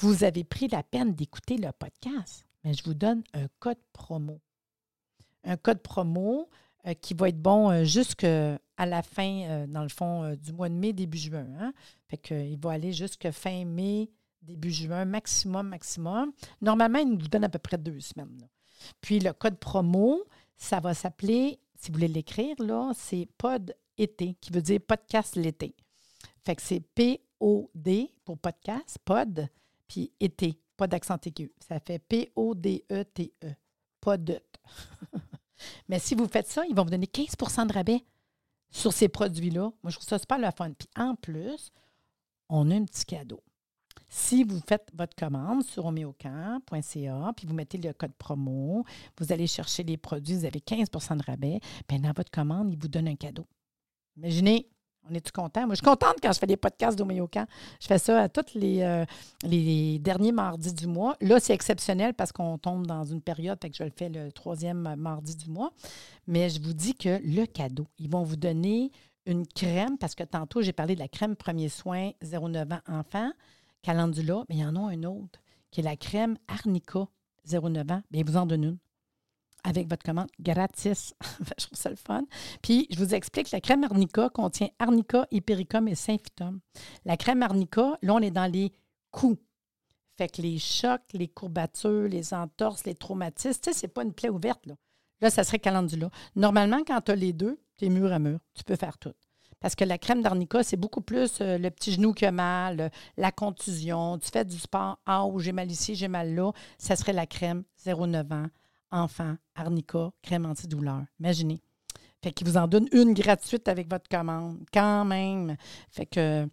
Vous 0.00 0.22
avez 0.22 0.44
pris 0.44 0.68
la 0.68 0.84
peine 0.84 1.12
d'écouter 1.12 1.56
le 1.56 1.72
podcast, 1.72 2.46
mais 2.62 2.72
je 2.72 2.84
vous 2.84 2.94
donne 2.94 3.24
un 3.34 3.48
code 3.58 3.80
promo. 3.92 4.40
Un 5.42 5.56
code 5.56 5.82
promo 5.82 6.48
qui 7.00 7.14
va 7.14 7.28
être 7.28 7.42
bon 7.42 7.82
jusqu'à 7.84 8.60
la 8.78 9.02
fin, 9.02 9.66
dans 9.66 9.82
le 9.82 9.88
fond, 9.88 10.36
du 10.36 10.52
mois 10.52 10.68
de 10.68 10.74
mai, 10.74 10.92
début 10.92 11.18
juin. 11.18 11.48
Hein? 11.58 11.72
Fait 12.06 12.16
qu'il 12.16 12.56
va 12.60 12.70
aller 12.70 12.92
jusqu'à 12.92 13.32
fin 13.32 13.64
mai, 13.64 14.08
début 14.40 14.70
juin, 14.70 15.04
maximum, 15.04 15.68
maximum. 15.68 16.32
Normalement, 16.60 17.00
il 17.00 17.08
nous 17.08 17.26
donne 17.26 17.42
à 17.42 17.48
peu 17.48 17.58
près 17.58 17.76
deux 17.76 17.98
semaines. 17.98 18.46
Puis 19.00 19.18
le 19.18 19.32
code 19.32 19.58
promo, 19.58 20.22
ça 20.56 20.78
va 20.78 20.94
s'appeler, 20.94 21.58
si 21.76 21.88
vous 21.88 21.94
voulez 21.94 22.06
l'écrire, 22.06 22.54
là, 22.60 22.92
c'est 22.94 23.26
POD 23.36 23.74
été, 23.96 24.34
qui 24.40 24.52
veut 24.52 24.62
dire 24.62 24.80
podcast 24.80 25.34
l'été. 25.34 25.74
Fait 26.44 26.54
que 26.54 26.62
c'est 26.62 26.80
P-O-D 26.94 28.12
pour 28.24 28.38
podcast, 28.38 28.98
POD, 29.04 29.48
puis 29.88 30.12
été, 30.20 30.60
pas 30.76 30.86
d'accent 30.86 31.18
aigu. 31.24 31.52
Ça 31.66 31.80
fait 31.80 31.98
P-O-D-E-T-E. 31.98 33.54
POD. 34.00 34.40
Mais 35.88 35.98
si 35.98 36.14
vous 36.14 36.28
faites 36.28 36.46
ça, 36.46 36.64
ils 36.66 36.74
vont 36.74 36.84
vous 36.84 36.90
donner 36.90 37.06
15% 37.06 37.66
de 37.66 37.72
rabais 37.72 38.04
sur 38.70 38.92
ces 38.92 39.08
produits-là. 39.08 39.72
Moi, 39.82 39.90
je 39.90 39.96
trouve 39.96 40.08
ça 40.08 40.18
super 40.18 40.38
le 40.38 40.50
fun. 40.56 40.72
Puis 40.72 40.88
en 40.96 41.14
plus, 41.14 41.70
on 42.48 42.70
a 42.70 42.74
un 42.76 42.84
petit 42.84 43.04
cadeau. 43.04 43.42
Si 44.10 44.42
vous 44.42 44.60
faites 44.66 44.88
votre 44.94 45.14
commande 45.14 45.64
sur 45.64 45.84
homéocamp.ca, 45.84 47.32
puis 47.36 47.46
vous 47.46 47.54
mettez 47.54 47.76
le 47.76 47.92
code 47.92 48.14
promo, 48.14 48.84
vous 49.18 49.32
allez 49.32 49.46
chercher 49.46 49.82
les 49.82 49.98
produits, 49.98 50.34
vous 50.34 50.44
avez 50.46 50.60
15% 50.60 51.18
de 51.18 51.22
rabais, 51.24 51.60
bien 51.88 51.98
dans 51.98 52.12
votre 52.12 52.30
commande, 52.30 52.72
il 52.72 52.78
vous 52.78 52.88
donne 52.88 53.08
un 53.08 53.16
cadeau. 53.16 53.46
Imaginez, 54.16 54.70
on 55.10 55.14
est-tu 55.14 55.32
content? 55.32 55.66
Moi, 55.66 55.74
je 55.74 55.76
suis 55.76 55.84
contente 55.84 56.16
quand 56.22 56.32
je 56.32 56.38
fais 56.38 56.46
des 56.46 56.56
podcasts 56.56 56.96
d'Homéocamp. 56.96 57.46
Je 57.80 57.86
fais 57.86 57.98
ça 57.98 58.22
à 58.22 58.28
tous 58.28 58.54
les, 58.54 58.82
euh, 58.82 59.04
les 59.42 59.98
derniers 59.98 60.32
mardis 60.32 60.72
du 60.72 60.86
mois. 60.86 61.16
Là, 61.20 61.40
c'est 61.40 61.54
exceptionnel 61.54 62.14
parce 62.14 62.32
qu'on 62.32 62.58
tombe 62.58 62.86
dans 62.86 63.04
une 63.04 63.20
période, 63.20 63.58
fait 63.60 63.70
que 63.70 63.76
je 63.76 63.84
le 63.84 63.92
fais 63.94 64.08
le 64.08 64.32
troisième 64.32 64.94
mardi 64.96 65.36
du 65.36 65.50
mois. 65.50 65.72
Mais 66.26 66.50
je 66.50 66.60
vous 66.60 66.72
dis 66.72 66.94
que 66.94 67.20
le 67.24 67.46
cadeau, 67.46 67.86
ils 67.98 68.10
vont 68.10 68.22
vous 68.22 68.36
donner 68.36 68.90
une 69.26 69.46
crème, 69.46 69.98
parce 69.98 70.14
que 70.14 70.24
tantôt, 70.24 70.62
j'ai 70.62 70.72
parlé 70.72 70.94
de 70.94 71.00
la 71.00 71.08
crème 71.08 71.36
premier 71.36 71.68
soin 71.68 72.10
0,9 72.22 72.74
ans 72.74 72.80
enfant. 72.88 73.30
Calendula, 73.82 74.44
mais 74.48 74.56
il 74.56 74.60
y 74.60 74.64
en 74.64 74.74
a 74.76 74.80
un 74.80 75.02
autre 75.04 75.38
qui 75.70 75.80
est 75.80 75.84
la 75.84 75.96
crème 75.96 76.36
Arnica 76.48 77.06
09 77.50 77.90
ans. 77.90 78.02
Bien, 78.10 78.22
vous 78.26 78.36
en 78.36 78.46
donne 78.46 78.64
une 78.64 78.78
avec 79.64 79.88
votre 79.88 80.04
commande 80.04 80.28
gratis. 80.40 81.14
je 81.58 81.66
trouve 81.66 81.78
ça 81.78 81.90
le 81.90 81.96
fun. 81.96 82.24
Puis, 82.62 82.86
je 82.90 82.98
vous 82.98 83.14
explique, 83.14 83.50
la 83.50 83.60
crème 83.60 83.84
Arnica 83.84 84.28
contient 84.28 84.68
Arnica, 84.78 85.26
Hypericum 85.30 85.88
et 85.88 85.94
Symphytum. 85.94 86.60
La 87.04 87.16
crème 87.16 87.42
Arnica, 87.42 87.98
là, 88.02 88.14
on 88.14 88.20
est 88.20 88.30
dans 88.30 88.50
les 88.50 88.72
coups. 89.10 89.40
Fait 90.16 90.28
que 90.28 90.42
les 90.42 90.58
chocs, 90.58 91.02
les 91.12 91.28
courbatures, 91.28 92.08
les 92.08 92.34
entorses, 92.34 92.84
les 92.84 92.94
traumatismes, 92.94 93.60
tu 93.60 93.72
sais, 93.72 93.78
c'est 93.78 93.88
pas 93.88 94.02
une 94.02 94.12
plaie 94.12 94.30
ouverte, 94.30 94.66
là. 94.66 94.74
Là, 95.20 95.30
ça 95.30 95.44
serait 95.44 95.58
calendula. 95.58 96.10
Normalement, 96.36 96.80
quand 96.86 97.00
tu 97.00 97.10
as 97.12 97.16
les 97.16 97.32
deux, 97.32 97.60
tu 97.76 97.86
es 97.86 97.88
mur 97.88 98.12
à 98.12 98.18
mur. 98.18 98.38
Tu 98.54 98.62
peux 98.64 98.76
faire 98.76 98.98
tout. 98.98 99.14
Parce 99.60 99.74
que 99.74 99.84
la 99.84 99.98
crème 99.98 100.22
d'arnica, 100.22 100.62
c'est 100.62 100.76
beaucoup 100.76 101.00
plus 101.00 101.40
euh, 101.40 101.58
le 101.58 101.70
petit 101.70 101.92
genou 101.92 102.12
qui 102.12 102.24
a 102.26 102.30
mal, 102.30 102.80
euh, 102.80 102.88
la 103.16 103.32
contusion. 103.32 104.18
Tu 104.18 104.30
fais 104.30 104.44
du 104.44 104.56
sport, 104.56 105.00
ah, 105.06 105.26
ou 105.26 105.40
j'ai 105.40 105.52
mal 105.52 105.70
ici, 105.70 105.96
j'ai 105.96 106.06
mal 106.06 106.34
là. 106.34 106.52
Ça 106.78 106.94
serait 106.94 107.12
la 107.12 107.26
crème 107.26 107.64
0,9 107.84 108.32
ans, 108.32 108.46
enfant, 108.90 109.36
arnica, 109.54 110.10
crème 110.22 110.46
antidouleur. 110.46 111.02
Imaginez. 111.20 111.60
Fait 112.22 112.32
qu'il 112.32 112.46
vous 112.46 112.56
en 112.56 112.66
donne 112.66 112.88
une 112.92 113.14
gratuite 113.14 113.68
avec 113.68 113.88
votre 113.88 114.08
commande, 114.08 114.58
quand 114.72 115.04
même. 115.04 115.56
Fait 115.90 116.06
que 116.06 116.48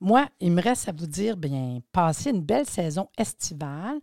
moi, 0.00 0.26
il 0.40 0.52
me 0.52 0.62
reste 0.62 0.88
à 0.88 0.92
vous 0.92 1.06
dire, 1.06 1.36
bien, 1.36 1.80
passez 1.92 2.30
une 2.30 2.40
belle 2.40 2.66
saison 2.66 3.08
estivale. 3.18 4.00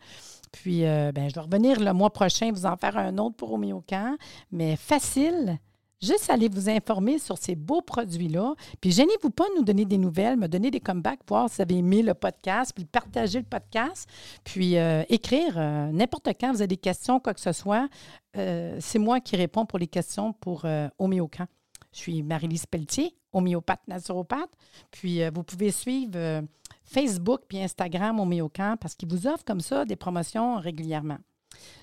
Puis, 0.52 0.86
euh, 0.86 1.12
bien, 1.12 1.28
je 1.28 1.34
vais 1.34 1.42
revenir 1.42 1.80
le 1.80 1.92
mois 1.94 2.12
prochain, 2.12 2.52
vous 2.52 2.66
en 2.66 2.78
faire 2.78 2.98
un 2.98 3.18
autre 3.18 3.36
pour 3.36 3.54
Homéocan, 3.54 4.16
mais 4.52 4.76
facile, 4.76 5.58
Juste 6.00 6.30
aller 6.30 6.48
vous 6.48 6.70
informer 6.70 7.18
sur 7.18 7.40
ces 7.40 7.56
beaux 7.56 7.82
produits-là. 7.82 8.54
Puis, 8.80 8.92
gênez-vous 8.92 9.32
pas 9.32 9.46
de 9.50 9.56
nous 9.58 9.64
donner 9.64 9.84
des 9.84 9.98
nouvelles, 9.98 10.38
me 10.38 10.48
donner 10.48 10.70
des 10.70 10.80
comebacks, 10.80 11.22
voir 11.28 11.50
si 11.50 11.56
vous 11.56 11.62
avez 11.64 11.78
aimé 11.78 12.04
le 12.04 12.14
podcast, 12.14 12.72
puis 12.76 12.86
partager 12.86 13.40
le 13.40 13.46
podcast, 13.46 14.08
puis 14.44 14.78
euh, 14.78 15.04
écrire 15.10 15.56
euh, 15.58 15.92
n'importe 15.92 16.28
quand 16.40 16.52
vous 16.52 16.62
avez 16.62 16.68
des 16.68 16.78
questions, 16.78 17.20
quoi 17.20 17.34
que 17.34 17.40
ce 17.40 17.52
soit. 17.52 17.90
Euh, 18.36 18.78
c'est 18.80 19.00
moi 19.00 19.20
qui 19.20 19.36
réponds 19.36 19.66
pour 19.66 19.80
les 19.80 19.88
questions 19.88 20.34
pour 20.34 20.66
Homéocan. 21.00 21.48
Je 21.92 21.98
suis 21.98 22.22
Marie-Lise 22.22 22.68
Pelletier, 22.68 23.16
homéopathe, 23.34 23.82
naturopathe. 23.88 24.52
Puis, 24.92 25.28
vous 25.30 25.42
pouvez 25.42 25.72
suivre 25.72 26.44
Facebook 26.84 27.42
puis 27.48 27.60
Instagram 27.60 28.20
Homéocan 28.20 28.76
parce 28.80 28.94
qu'ils 28.94 29.10
vous 29.10 29.26
offrent 29.26 29.46
comme 29.46 29.62
ça 29.62 29.84
des 29.84 29.96
promotions 29.96 30.60
régulièrement. 30.60 31.18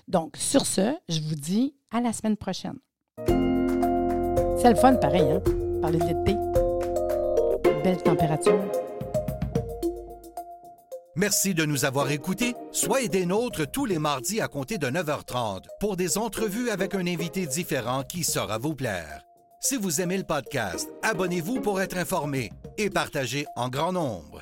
Donc, 0.07 0.37
sur 0.37 0.65
ce, 0.65 0.95
je 1.09 1.19
vous 1.19 1.35
dis 1.35 1.75
à 1.91 1.99
la 1.99 2.13
semaine 2.13 2.37
prochaine. 2.37 2.79
C'est 4.65 4.71
le 4.71 4.77
fun, 4.77 4.95
pareil, 4.95 5.21
hein? 5.21 5.43
Parler 5.79 5.99
de 5.99 6.05
l'été. 6.05 6.35
Belle 7.83 8.01
température. 8.01 8.59
Merci 11.15 11.53
de 11.53 11.65
nous 11.65 11.85
avoir 11.85 12.09
écoutés. 12.09 12.55
Soyez 12.71 13.07
des 13.07 13.27
nôtres 13.27 13.69
tous 13.69 13.85
les 13.85 13.99
mardis 13.99 14.41
à 14.41 14.47
compter 14.47 14.79
de 14.79 14.87
9h30 14.87 15.65
pour 15.79 15.95
des 15.95 16.17
entrevues 16.17 16.71
avec 16.71 16.95
un 16.95 17.05
invité 17.05 17.45
différent 17.45 18.01
qui 18.01 18.23
saura 18.23 18.57
vous 18.57 18.73
plaire. 18.73 19.21
Si 19.59 19.77
vous 19.77 20.01
aimez 20.01 20.17
le 20.17 20.23
podcast, 20.23 20.89
abonnez-vous 21.03 21.61
pour 21.61 21.79
être 21.79 21.97
informé 21.97 22.51
et 22.79 22.89
partagez 22.89 23.45
en 23.55 23.69
grand 23.69 23.91
nombre. 23.91 24.41